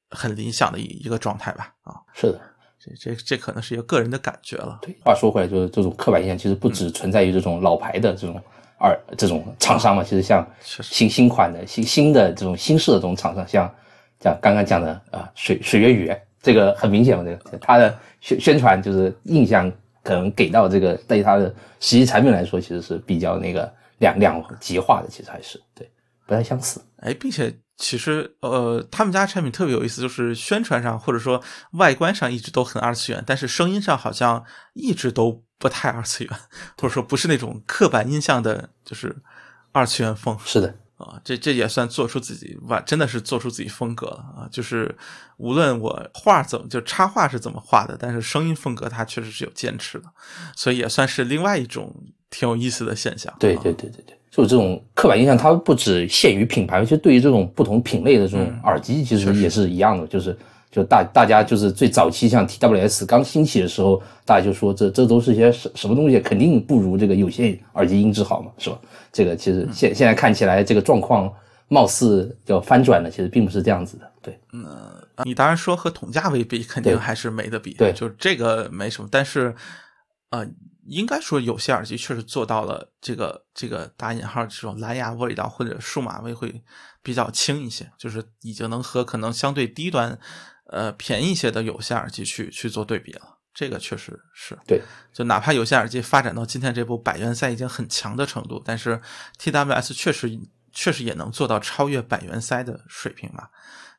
[0.09, 1.75] 很理想的一一个状态吧。
[1.83, 2.41] 啊，是的，
[2.83, 4.79] 这这这可能是一个个人的感觉了。
[4.81, 4.95] 对。
[5.03, 8.41] 话说回来，就是这种刻板印象其实不只存在于这种老牌的这种
[8.77, 13.75] 二这种厂商嘛，其实像新新款的新新的这种新式的这种厂商，像
[14.19, 19.71] 像刚刚讲的啊、水水月雨，这个很明显嘛，这个它的宣宣传就是印象
[20.01, 25.89] 可能给到这个对它的实际产品来说，其实是比较那个两两极化的，其实还是对
[26.25, 26.81] 不太相似。
[26.97, 34.43] 哎，并且其实呃，他们家产品特别有意思，就是宣传上或者说外观上一直都很二次元，但是声音上好像
[34.73, 36.39] 一直都不太二次元，
[36.77, 39.15] 或者说不是那种刻板印象的，就是
[39.71, 41.19] 二次元风是的，啊。
[41.23, 44.47] 这这也算做出自己哇，真的是做出自己风格了啊。
[44.51, 44.95] 就是
[45.37, 50.05] 无论我画怎么就插画是怎么画的，但是声音风格它确实是有坚持的，
[50.55, 51.93] 所以也算是另外一种
[52.29, 53.33] 挺有意思的现象。
[53.39, 60.35] 对啊对对对对，就这种刻板印象，它不只限于品牌，其实对于这种不同品类的这种耳机，其实也是一样的，就是
[60.71, 68.79] 就大大家就是最早期像 TWS 刚兴起的时候，大家就说这这都是些什什么东西，肯定不如这个有线耳机音质好嘛，是吧？
[69.11, 71.31] 这个其实现现在看起来这个状况
[71.67, 74.39] 貌似要翻转了，其实并不是这样子的，对。
[74.51, 74.65] 嗯
[75.25, 79.07] 你当然说和同价位比，肯定还是没得比，对就是这个没什么。
[79.11, 79.53] 但是，
[80.31, 80.43] 呃，
[80.87, 86.63] 应该说有线耳机确实做到了这个这个打引号这种蓝牙味道或者数码味会
[87.01, 90.19] 比较轻一些，就是已经能和可能相对低端、
[90.67, 93.39] 呃便宜一些的有线耳机去去做对比了。
[93.53, 94.81] 这个确实是对，
[95.13, 98.99] 就哪怕有线耳机发展到今天这步百元塞已经很强的程度，但是
[99.39, 100.39] TWS 确实
[100.71, 103.51] 确实也能做到超越百元塞的水平吧。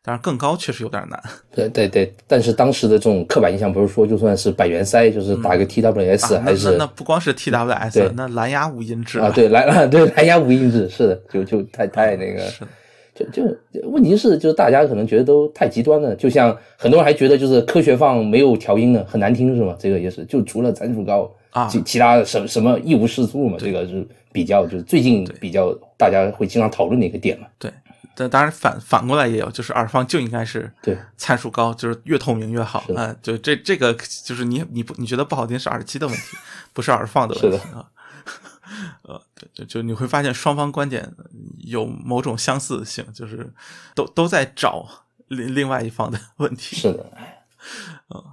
[0.06, 1.18] 当然，更高确实有点难。
[1.54, 12.64] 对对对，但是当时的这种刻板印象不是说就算是百元塞，就是打个 TWS、啊、还是那那不光是 TWS，对那蓝牙无音质啊，对蓝 对蓝牙无音质是的，就就太太那个，是
[13.14, 13.24] 就
[13.72, 19.74] 就问题是就是大家可能觉得都太极端了，就像很多人还觉得就是科学放没有调音的很难听是吗？
[19.78, 27.46] 这个也是，就除了参数高啊其其他的什什么一无是处嘛，这个是比较就是最近比较大家会经常讨论的一个点嘛。
[27.58, 27.70] 对。
[28.16, 33.92] 但当然反反过来也有，就是耳放就应该是对参数高，就是越透明越好啊、就这这个
[34.24, 36.36] 就是你你不你觉得不好听是耳机的问题，
[36.72, 37.90] 不是耳放的问题啊。
[39.02, 41.14] 呃，对，就就你会发现双方观点
[41.58, 43.52] 有某种相似性，就是
[43.94, 44.86] 都都在找
[45.28, 46.76] 另另外一方的问题。
[46.76, 47.12] 是的，
[48.08, 48.24] 嗯。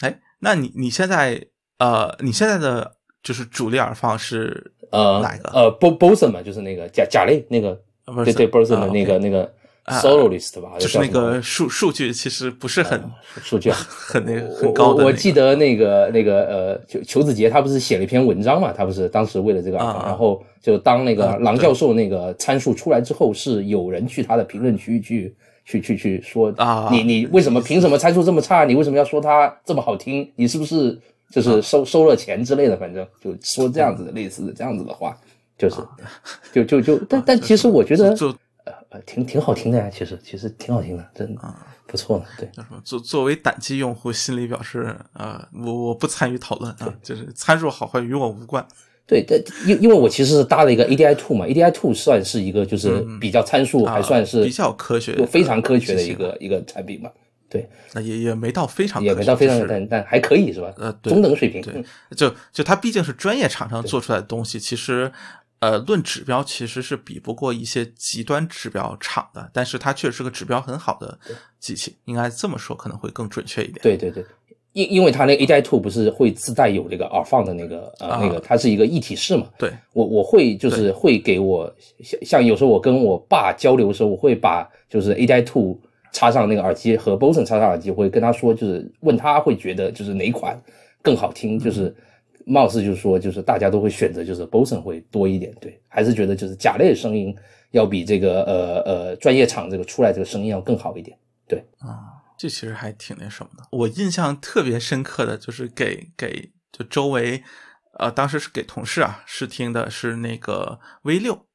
[0.00, 1.46] 哎，那你你现在
[1.78, 5.50] 呃，你现在的就是主力耳放是呃哪一个？
[5.50, 7.78] 呃，Bo Boson 嘛，就是那个贾贾类那个，
[8.24, 9.50] 对对，Boson 的啊那个那个
[9.82, 13.00] 啊 soloist 吧，就是那个数数据其实不是很
[13.42, 15.04] 数据啊很那个我很高的。
[15.04, 18.72] 我我记得那个那个呃，裘裘子杰他不是写了一篇文章嘛？
[18.72, 25.34] 他不是当时为了这个然后就当那个啊郎教授那个参数出来之后，是有人去他的评论区去
[25.64, 28.64] 去去去说啊你你为什么凭什么参数这么差？
[28.64, 30.32] 你为什么要说它这么好听？
[30.36, 32.76] 你是不是啊就是收收了钱之类的？
[32.76, 35.16] 反正就说这样子的类似的这样子的话，
[35.58, 35.76] 就是
[36.52, 38.28] 就就就 但但其实我觉得就
[38.64, 41.40] 呃呃挺挺好听的呀，其实其实挺好听的，真的
[41.86, 42.48] 不错的，对。
[42.84, 48.66] 作作为胆机用户，心里表示呃，我我不参与讨论啊，就是参数好坏与我无关。
[49.08, 57.08] 对，但因因为我其实是搭了一个 ADI Two 嘛，ADI Two 算是一个就是比较参数还算是嗯啊比较科学非常科学的一个一个产品嘛。
[57.56, 60.72] 对，那也也没到非常也没到非常就是但但还可以是吧？
[60.76, 61.62] 呃对中等水平。
[61.62, 61.84] 对嗯，
[62.16, 65.10] 就就它毕竟是专业厂商做出来的东西，其实
[65.60, 71.18] 呃论指标其实是比不过一些极端指标厂的，但是它确实是个指标很好的
[71.58, 73.78] 机器，应该这么说可能会更准确一点。
[73.82, 74.24] 对对对，
[74.72, 79.46] 因因为它那个 ADI Two 不是会自带有这个耳放的那个呃、啊那个，它是一个一体式嘛。
[79.58, 85.80] 对我我会就是会给我像像有时候我跟我爸交流的时候，我会把就是 ADI Two
[86.16, 90.58] 插上那个耳机和 Boson 插上耳机，会跟他说，就是问他会觉得就是哪款
[91.02, 91.94] 更好听，就是
[92.46, 97.36] 貌似就是说就是大家都会选择就是 Boson 会多一点，对，还是觉得就是甲类的声音
[97.72, 103.64] 要比这个呃呃专业厂这个出来这个声音要更好一点，对，啊，这其实还挺那什么的。
[103.70, 107.42] 我印象特别深刻的就是给给就周围，
[107.98, 111.46] 呃，当时是给同事啊试听的是那个 V 六，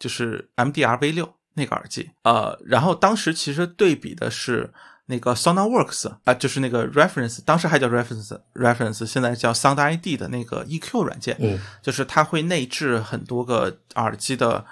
[0.00, 4.72] 就是 MDR V 六那个耳机，呃，然后当时其实对比的是
[5.06, 14.64] 那个 SonarWorks 啊、就是那个 Reference，当时还叫 Reference Reference，现在叫 Sound ID 的那个 EQ 软件，嗯就是它会内置很多个耳机的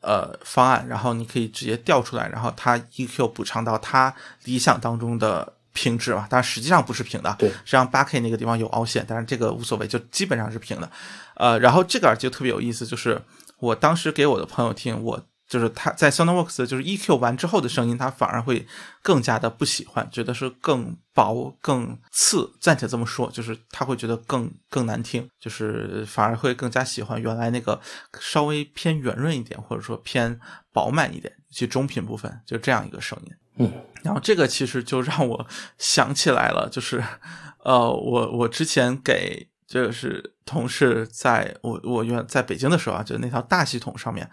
[0.00, 4.14] 呃方案，然后你可以直接调出来，然后它 EQ 补偿到它
[4.44, 10.90] 理想当中的平质嘛，但实际上不是平的，对实际上八 K 那个地方有凹陷，但是这个无所谓，就基本上是平的。
[11.34, 13.20] 呃，然后这个耳机就特别有意思，就是
[13.58, 18.64] 我当时给我的朋友听，我就是他在 SonarWorks 就是 EQ 完之后的声音，他反而会
[19.02, 27.80] 更加的不喜欢，觉得是更薄、更刺，暂且这么说，就是他会觉得更更难听，就是反而会更加喜欢原来那个
[28.20, 30.38] 稍微偏圆润一点，或者说偏
[30.72, 33.32] 饱满一点，其中频部分就这样一个声音。
[33.56, 33.72] 嗯，
[34.04, 35.46] 然后这个其实就让我
[35.76, 37.02] 想起来了，就是，
[37.64, 44.30] 呃，我我之前给就是同事在我我原在北京的时候啊，就是那套大系统上面，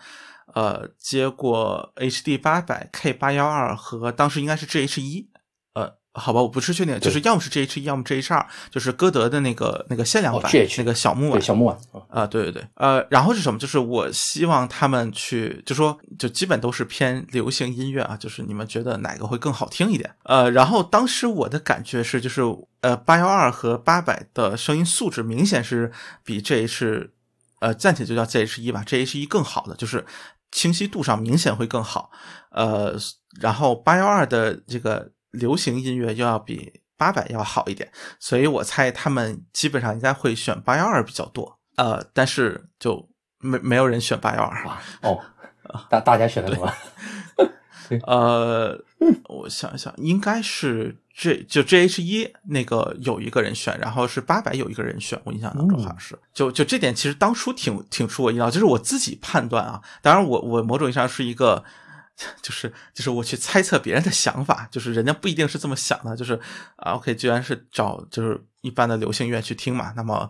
[0.54, 5.30] 呃，接过 HD 八百 K 八幺二和当时应该是 GH 一，
[5.74, 13.60] 呃，好吧，我不是确定，就是要么是 GH 一，要么 GH 二，就是歌德的那个那个限量哦版、那个小木对，碗，小木碗啊，啊、对对对，呃，然后是什么？
[13.60, 20.16] 就是我希望他们去，就说就基本都是偏流行音乐啊，就是你们觉得哪个会更好听一点？
[20.24, 22.42] 呃，然后当时我的感觉是，就是
[22.82, 25.92] 呃八幺二和八百的声音素质明显是
[26.24, 27.10] 比 GH，
[27.60, 30.04] 呃暂且就叫 GH 一吧，GH 一更好的，就是
[30.52, 32.12] 清晰度上明显会更好。
[32.52, 32.96] 呃，
[33.40, 41.60] 然后八幺二的这个流行音乐又要比八百要好一点，所以我猜他们基本上应该会选八幺二比较多。
[41.76, 43.08] 呃，但是就
[43.40, 44.66] 没没有人选八幺二。
[44.66, 45.24] 哇哦，
[45.90, 46.74] 大大家选的什么？
[48.08, 48.84] 呃，
[49.28, 56.18] 我想一想，应该是这就 GH 一那个有一个人选，然后是八百有一个人选，我印象当中好像是。
[56.34, 59.82] 就就这点，其实当初挺挺出我意料，就是我自己判断啊。
[60.02, 61.64] 当然我，我某种意义上是一个。
[62.42, 66.40] 就是就是我去猜测别人的想法，就是人家不一定是这么想的，就是
[66.78, 70.30] 啊，OK，居然是找就是一般的流行乐去听嘛，那么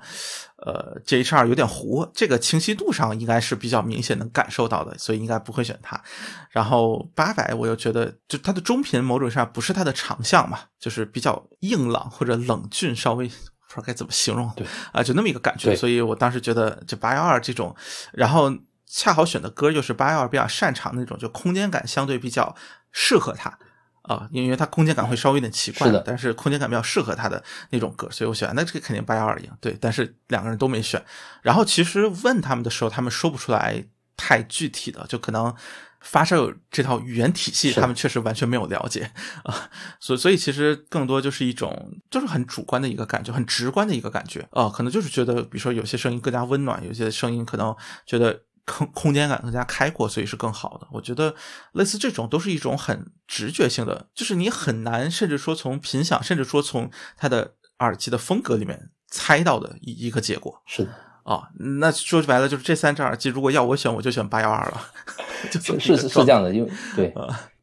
[0.57, 6.01] 呃，JH 二有点糊，这个清晰度上应该是比较明显能感受到的，所以应该不会选它。
[6.49, 13.31] 然后八百我又觉得就它的中频某种上不是它的长项嘛，就是比较硬朗或者冷峻，稍微。
[13.69, 17.75] 不知道该怎么形容，对啊，就那么一个感觉，所以我当时觉得就八幺二这种，
[18.13, 18.49] 然后
[18.89, 22.55] 恰好选的歌就是八幺二比较擅长的那种，就空间感相对比较
[22.91, 23.59] 适合他
[24.03, 31.03] 啊，因为他空间感会稍微有点奇怪，但是空间感比较适合他的那种歌，所以我选那这个肯定八幺二赢，对，但是两个人都没选。
[31.41, 33.83] 然后其实问他们的时候，他们说不出来
[34.15, 35.53] 太具体的，就可能
[35.99, 39.11] 发烧友这套语言体系，他们确实完全没有了解
[39.43, 39.69] 啊，
[39.99, 47.75] 所以所以其实更多就是一种就是很主观的一个感觉，很直观的一个感觉啊，可能就是觉得，比如说有些声音更加温暖，有些声音可能
[48.05, 48.43] 觉得。
[48.67, 50.87] 空空间感更加开阔，所以是更好的。
[50.91, 51.33] 我觉得
[51.71, 60.93] 类似这种都是一种很直觉性的，就是你很难，甚至说从频响，甚至说从它的耳机的风格里面猜到的一一个结果是的，
[61.27, 61.43] 啊。
[61.79, 64.81] 那说白了就是这三只耳机，如果要我选，我就选八幺二了，
[65.51, 67.13] 就是是是是这样的，因为对，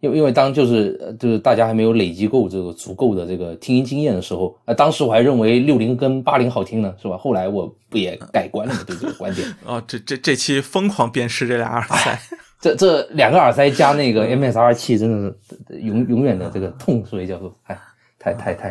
[0.01, 7.17] 因为因为当就是呃就是大家还没有累积够这个足够的这个听音经验的时候，啊，当时我还认为六零跟八零好听呢，是吧？
[7.17, 8.81] 后来我不也改观了吗？
[8.87, 9.49] 对这个观点。
[9.65, 12.19] 哦，这这这期疯狂辨识这俩耳塞，
[12.61, 15.35] 这这两个耳塞加那个 MSR 器，真的
[15.69, 17.79] 是永永远的这个痛，所以叫做哎，
[18.19, 18.71] 太太太，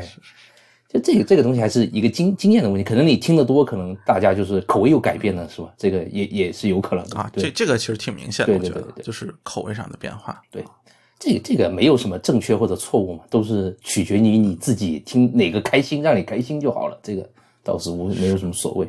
[0.93, 2.83] 就这个这个东西还是一个经经验的问题。
[2.87, 5.73] 可能你听得多，可能大家就是口味又改变了，是吧？
[5.75, 7.27] 这个也也是有可能的啊。
[7.33, 10.39] 对这这个其实挺明显的，对我觉得对对对就是口味上的变化。
[10.51, 10.63] 对，
[11.17, 16.99] 这这个没有什么正确或者错误嘛，都是取决于你自己听哪个开心，让你开心就好了。
[17.01, 17.27] 这个
[17.63, 18.87] 倒是无没有什么所谓。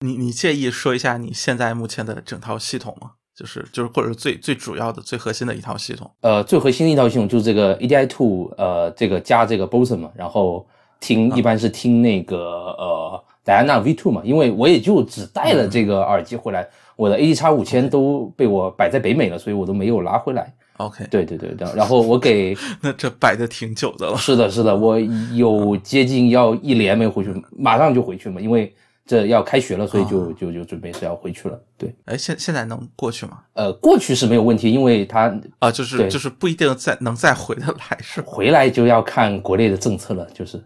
[0.00, 3.12] 你你介意说一下你现在目前的整套系统吗？
[3.36, 6.10] 就是就是或者是最最主要的、最核心的一套系统。
[6.20, 10.66] 呃，最核心的一套系统就是这个 EDI two，呃，这个加这个 Boson 嘛，然后
[11.00, 16.66] 听一般是听那个呃 Diana V Two 嘛，因为我也就只带了这个耳机回来，
[16.96, 20.52] 我的 AD 叉五千都被我摆在北美了，所以我都没有拿回来。
[20.78, 24.16] OK，对对对，然然后我给 那这摆的挺久的了。
[24.16, 24.98] 是的，是的，我
[25.34, 28.74] 有接近要一年没回去，马上就回去嘛，因为
[29.06, 31.60] 这要开学了，所以就就就准备是要回去了。
[31.76, 33.42] 对，哎，现现在能过去吗？
[33.52, 40.56] 呃，过去是没有问题，因为他啊，就是就是不一定再能再回得来，是吧回来就要看国内的政策了，就是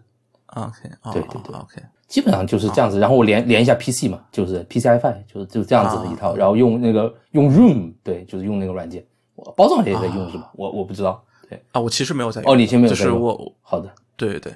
[0.47, 2.97] ？OK，哦对对对哦，OK，基本上就是这样子。
[2.99, 6.35] 然后我连连一下 PC 嘛，就是 PCiFi，就是就是这样子的一套。
[6.35, 9.05] 然后用那个用 Room，对，就是用那个软件。
[9.35, 10.49] 我包装也在用是吧？
[10.55, 11.23] 我我不知道。
[11.49, 14.53] 对，啊，我其实没有在用哦，你先没有就是在用我好的，对对对，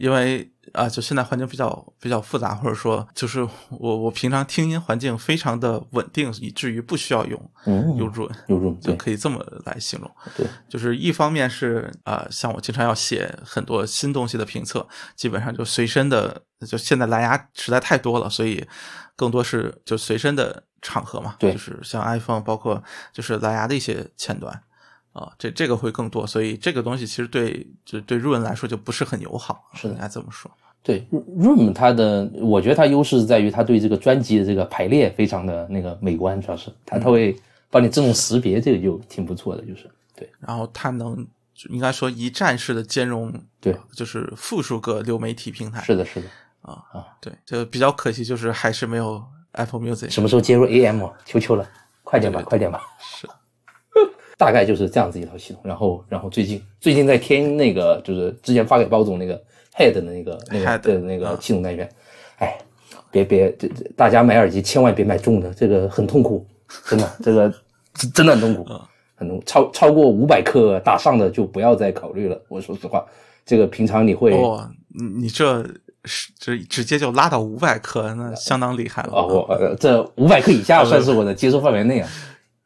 [0.00, 10.10] 因为啊，就现在环境比较比较复杂，或者说就是我我平常听音环境非常的稳定，以至于不需要用嗯，用润，有 Room，就可以这么来形容。
[10.36, 18.66] 对，就是一方面是啊、呃像我经常要写很多新东西的评测，基本上就随身的，就现在蓝牙实在太多了，所以
[19.16, 22.82] 更多是就随身的场合嘛，对就是像 iPhone，包括
[23.12, 24.62] 就是蓝牙的一些前端。
[25.12, 30.50] 啊，这这个会更多，所以这个东西其实对就对入文来说就不是很友好，是的应该这么说。
[30.82, 37.36] 对 Room 它的，我觉得它优势在于它对这个专辑的这个排列非常的那个美观，主要是它它会
[37.70, 41.26] 帮你自动识别，这个就挺不错的，就是对然后它能
[41.68, 45.82] 应该说一站式的兼容，对，就是复数个流媒体平台。
[45.82, 46.28] 是的，是的。
[46.62, 50.10] 啊啊对，就比较可惜，就是还是没有 Apple Music。
[50.10, 51.02] 什么时候接入 AM？
[51.02, 51.66] 啊求求了，
[52.04, 52.82] 快点吧，快点吧。
[52.98, 53.26] 是，
[54.40, 55.60] 大概就是这样子一套系统。
[55.62, 59.38] 然后，然后最近最近在添那个，就是之前发给包总那个
[59.76, 61.86] Head 的那个那个 Head，的那个嗯系统单元。
[62.38, 62.56] 哎，
[63.10, 66.46] 别别，这这大家买耳机千万别买重的，这个很痛苦，
[66.86, 67.52] 真的，这个
[67.92, 68.72] 真真的很痛苦，
[69.14, 69.44] 很痛苦。
[69.44, 72.40] 超超过五百克打上的就不要再考虑了。
[72.48, 73.04] 我说实话，
[73.44, 75.62] 这个平常你会哦，你你这
[76.06, 79.12] 是这直接就拉到五百克，那相当厉害了。
[79.12, 82.08] 啊，我呃这五百克以下算是我的接受范围内啊。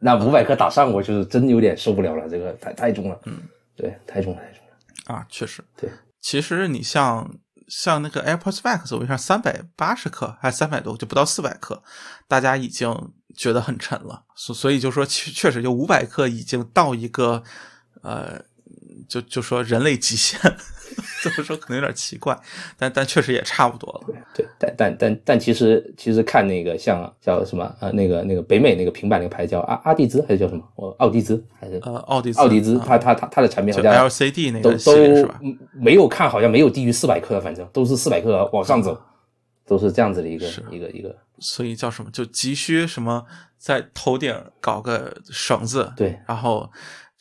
[0.04, 3.18] 那五百克打上，我就是真有点受不了了，这个太太重了。
[3.24, 3.40] 嗯，
[3.74, 5.16] 对，太重了，太重了。
[5.16, 5.64] 啊，确实。
[5.74, 5.88] 对，
[6.20, 7.34] 其实你像
[7.68, 11.82] 像那个 AirPods Max，我一下三百八十克还是三百多，就不到四百克，
[12.28, 12.94] 大家已经
[13.34, 14.24] 觉得很沉了。
[14.36, 17.42] 所所以就说确确实就五百克已经到一个
[18.02, 18.38] 呃，
[19.08, 20.38] 就就说人类极限，
[21.22, 22.38] 这么说可能有点奇怪，
[22.78, 24.14] 但但确实也差不多了。
[24.34, 30.62] 对，但但但但其实其实看那个像叫什么呃那个那个北美那个平板那个牌叫阿阿蒂兹还是叫什么？
[30.76, 32.78] 我奥迪兹还是呃，奥迪奥迪兹？
[32.78, 35.38] 啊它它它它的产品好就像 LCD 那个系列是吧？
[35.40, 35.48] 都
[35.80, 39.00] 没有看，好像没有低于四百克的，反正都是四百克往上走，
[39.66, 41.14] 都是这样子的一个一个一个。
[41.40, 42.10] 所以叫什么？
[42.12, 43.24] 就急需什么
[43.58, 46.70] 在头顶搞个绳子，对，然后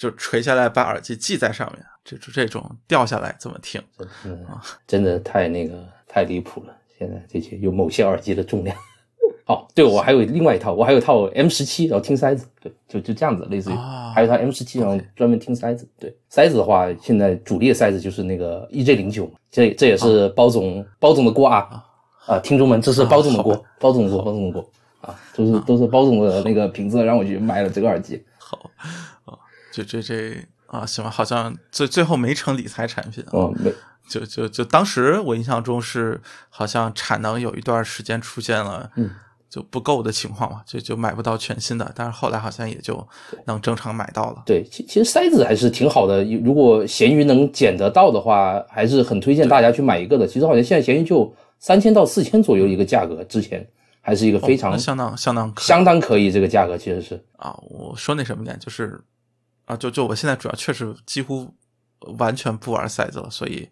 [0.03, 3.81] 就垂下来，把耳机系在上面，这这种掉下来怎么听？
[4.21, 6.75] 真的真的太那个太离谱了！
[6.99, 8.75] 现在这些有某些耳机的重量。
[9.47, 15.87] 哦，对，我还有另外一套，我还有套 M 十七，然后听塞子，对，就就这样子，类似于，啊还有套 M 十七，然后专门听塞子。
[15.97, 21.81] 对，塞子的话，现在主力的塞子就是那个 EJ 零九，这这也是包总、包总的锅啊
[22.25, 24.69] 啊，听众们，这是包总的锅，包总的锅，包总的锅
[24.99, 28.21] 啊，都是都是包总的那个评测让我去买了这个耳机。
[28.37, 28.69] 好
[29.73, 30.35] 啊，这这这
[30.67, 33.29] 啊，行吧，好像最最后没成理财产品啊。
[33.31, 33.73] 哦，没，
[34.07, 39.09] 就就就当时我印象中是好像产能有一段时间出现了，嗯，
[39.49, 43.07] 就不够的情况嘛，就就买不到全新的，但是后来好像也就
[43.45, 44.43] 能正常买到了。
[44.45, 50.27] 对，其其实塞子还是挺好的，如果闲鱼能捡得到的话，还是很推荐大家去买一个的。
[50.27, 53.65] 其实好像现在闲鱼就三千到四千左右一个价格，之前
[54.01, 58.99] 还是一个非常、哦相当相当相当可以这个价格，其实是啊，我说那什么点就是
[59.65, 61.53] 啊，就就我现在主要确实几乎
[62.17, 63.69] 完全不玩赛子了，所以。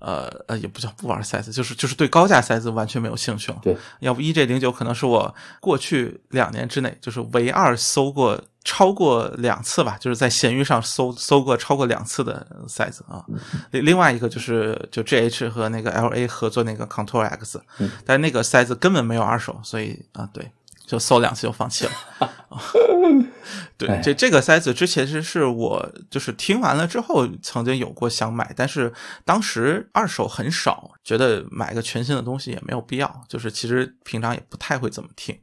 [0.00, 3.58] 呃呃，也不叫不玩赛子，就是就是对高价赛子完全没有兴趣了。
[3.60, 13.24] 对，要不 EJ 零九可能是我过去两年之内就是唯二搜过超过两次吧，就是在闲鱼上搜搜过超过两次的赛子啊。
[13.72, 17.60] 另另外一个就是就 GH 和那个 LA 合作那个 Control X，
[18.06, 20.48] 但是那个赛子根本没有二手，所以啊，对。
[20.88, 21.92] 就搜两次就放弃了，
[23.76, 28.90] 对，这这个塞子之前是是我就是听完了之后曾经有过想买，但是
[29.22, 35.38] 当时二手很少，觉得买个全新的东西也没有必要，就是其实平常也不太会怎么听，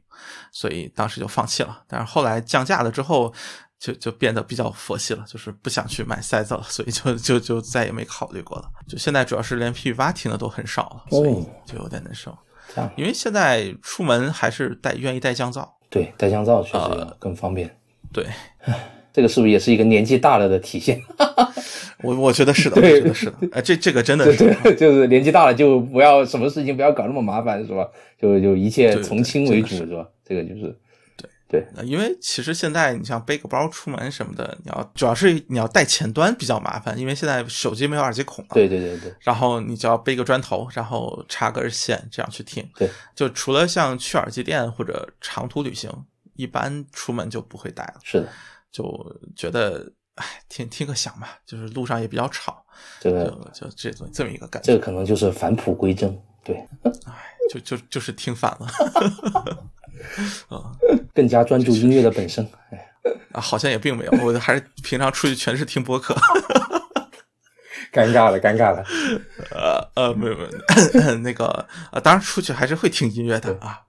[0.50, 1.84] 所以当时就放弃了。
[1.86, 3.32] 但是后来降价了之后，
[3.78, 8.68] 就就变得比较佛系了，就是不想去买塞子了，所以就就就再也没考虑过了。
[8.88, 12.36] 就现在主要是连 P 八听的都很少了，所以就有点难受。
[12.96, 17.70] 因为现在出门还是带愿意带降噪，对，带降噪确实更方便。
[18.12, 18.24] 对，
[19.12, 21.00] 这个是不是也是一个年纪大了的体现？
[22.02, 23.34] 我我觉得是的，我觉得是的。
[23.52, 27.88] 哎，这这个真的是， 就是年纪大了就不要什么事情不要搞那么麻烦，是吧？
[28.20, 30.06] 就就一切从轻为主，是吧？
[30.24, 30.76] 这个就是。
[31.48, 38.50] 对，因为其实现在你像背个包出门什么的，你要主要是你要带前端比较麻烦，因为现在手机没有耳机孔了。
[38.54, 39.14] 对对对对。
[39.20, 42.68] 然后你就要背个砖头，然后插根线这样去听。
[42.74, 42.90] 对。
[43.14, 45.88] 就除了像去耳机店或者长途旅行，
[46.34, 48.00] 一般出门就不会带了。
[48.02, 48.28] 是的。
[48.72, 52.64] 就觉得，哎，听听个响吧，就是路上也比较吵。
[53.00, 54.66] 这个就这种这么一个感觉。
[54.66, 56.20] 这个可能就是返璞归真。
[56.42, 56.56] 对。
[56.82, 58.66] 哎，就就就是听反了。
[60.48, 60.72] 啊，
[61.14, 62.86] 更加专注音乐的本身，哎，
[63.32, 66.14] 啊，好像也并没有，我还是平常出去全是听播客，
[67.92, 68.84] 尴尬了，尴尬了，
[69.50, 71.46] 呃呃，没有没有，那个
[71.90, 73.80] 啊，当然出去还是会听音乐的啊，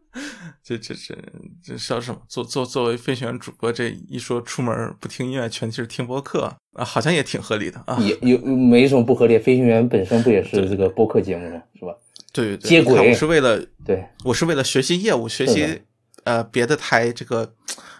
[0.62, 1.14] 这这这
[1.62, 2.20] 这叫什么？
[2.28, 11.62] 作作作为飞行员主播，这一说出门不听音乐，全是听播客啊，好像也挺合理的啊，也有没什么不合理，飞行员本身不也是这个播客节目吗？
[11.78, 11.92] 是吧？
[12.34, 15.82] 对，接轨，我是为了对，我是为了学习业务，学习
[16.24, 17.54] 呃别的台这个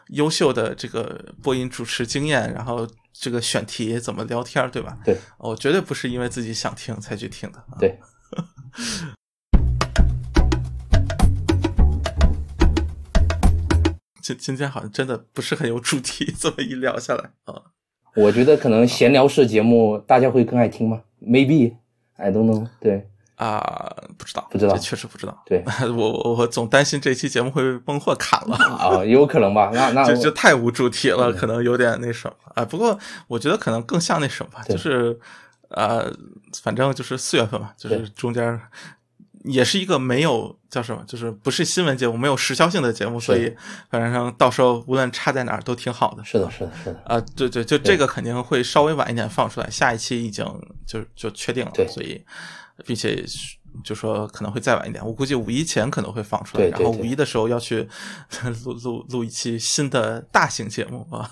[0.09, 4.99] 优秀的这个播音主持经验，然后这个选题怎么聊天，对吧？
[5.05, 7.65] 对，我绝对不是因为自己想听才去听的。
[7.79, 7.97] 对，
[14.21, 17.63] 今今天好像真的不是很有主题，这么一聊下来啊，
[18.17, 21.77] 我觉得可能闲聊式节目大家会更爱听吗？Maybe
[22.17, 22.67] I don't know。
[22.81, 23.11] 对。
[23.37, 25.43] 啊，不知道，不知道，确实不知道。
[25.45, 25.65] 对
[25.97, 29.71] 我，我总担心这期节目会被崩货砍了啊，有可能吧？
[29.75, 32.65] 那那就就太无主题了，可能有点那什么啊。
[32.65, 32.97] 不过
[33.27, 35.19] 我觉得可能更像那什么，就是
[35.71, 36.13] 呃，
[36.63, 38.61] 反正就是四月份嘛，就是中间
[39.43, 43.53] 也是一个没有叫什么，就是不是新闻节目，没有时效性的节目，所以
[43.91, 46.23] 反正到时候无论插在哪儿都挺好的。
[46.25, 47.03] 是的，是的，是的。
[47.05, 50.47] 啊，对对，就这个肯定会稍微晚一点放出来，下一期已经
[50.87, 52.25] 就就确定了，所以。
[52.85, 53.25] 并且
[53.83, 57.89] 就说可能会再晚一点，我估计五一前可能会放出来，然后五一的时候要去
[58.65, 61.29] 录 录录一期新的大型节目啊，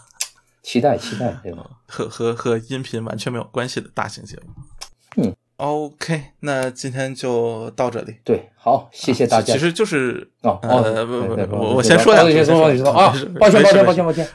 [0.63, 1.41] 期待期待，
[1.87, 5.23] 和和和音频完全没有关系的大型节目。
[5.23, 8.17] 嗯，OK，那今天就到这里。
[8.25, 9.53] 对，好，谢谢大家。
[9.53, 14.27] 其实就是哦，呃，不不不，我我先说两句，先说，先说啊，抱歉抱歉抱歉抱歉，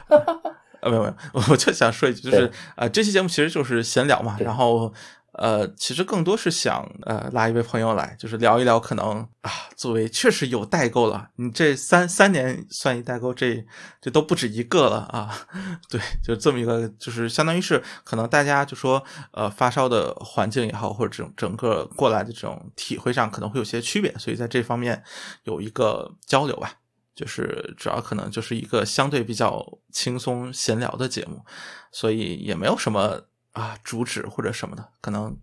[0.80, 1.14] 啊，没有没有，
[1.50, 4.94] 我就想说一句，就是啊，这期节目其实就是闲聊嘛，然后。
[5.38, 13.64] 呃，其实更多是想呃拉一位朋友来，就是聊一聊可能啊，作为确实有代沟了，你这三三年算一代沟，这
[14.00, 15.46] 这都不止一个了啊。
[15.88, 19.02] 对，就这么一个，就是相当于是可能大家就说
[19.32, 25.02] 呃发烧的环境也好，或者整整个过来的这种体会上可能会有些区别，所以在这方面
[25.44, 26.74] 有一个交流吧。
[27.14, 31.44] 就是主要可能就是一个相对比较轻松闲聊的节目，
[31.90, 33.22] 所以也没有什么。
[33.58, 35.36] 啊，主旨或者什么的，可能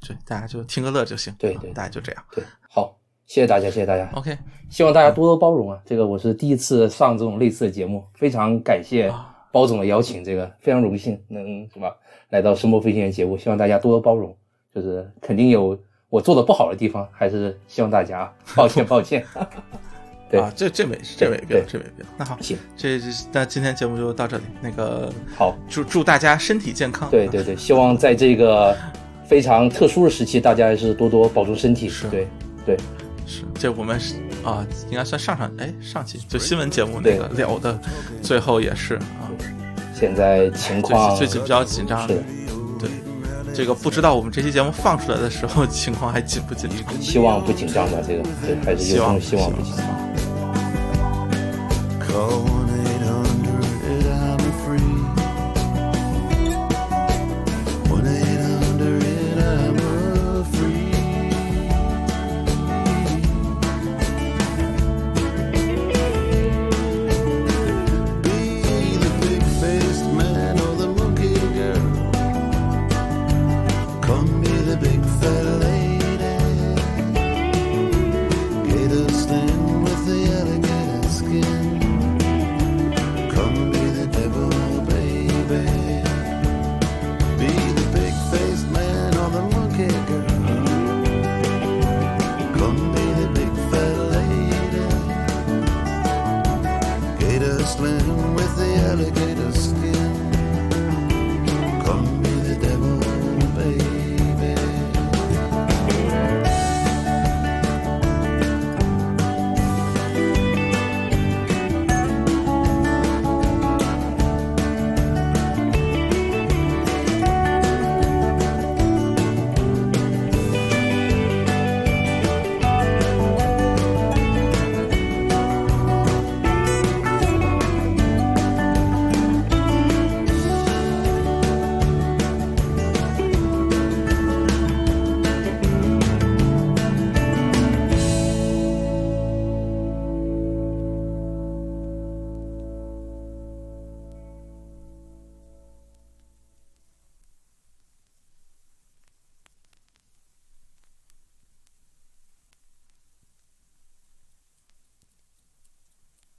[0.00, 1.32] 对大家就听个乐就行。
[1.38, 2.24] 对对，大家就这样。
[2.32, 4.10] 对，好，谢谢大家，谢谢大家。
[4.14, 4.36] OK，
[4.68, 5.80] 希望大家多多包容啊。
[5.86, 9.12] 这个我是第一次上这种类似的节目，非常感谢
[9.52, 11.88] 包总的邀请，这个非常荣幸能什么？
[12.30, 14.36] 来到声波飞行员节目，希望大家多多包容。
[14.74, 15.76] 就是肯定有
[16.08, 19.24] 我做的不好的地方，还是希望大家抱歉抱歉。
[20.38, 22.06] 啊，这这没这没必要，这没必要。
[22.16, 23.00] 那好，行，这
[23.32, 24.44] 那今天节目就到这里。
[24.60, 27.10] 那个好，祝祝大家身体健康。
[27.10, 28.76] 对对对，希望在这个
[29.26, 31.88] 非常特殊的时期，大家还是多多保重身体。
[31.88, 32.28] 是，对
[32.64, 32.76] 对，
[33.26, 33.42] 是。
[33.54, 37.76] 这我们是啊，应该算上上哎上期就新闻节目那个聊的，
[38.22, 39.26] 最后也是啊。
[39.94, 42.06] 现在情况最近比较紧张。
[42.06, 42.22] 是
[43.54, 47.00] 这个不知道我们这期节目放出来的时候情况还紧不紧张？
[47.00, 49.86] 希望不紧张吧，这个对，还是希望希望不紧张。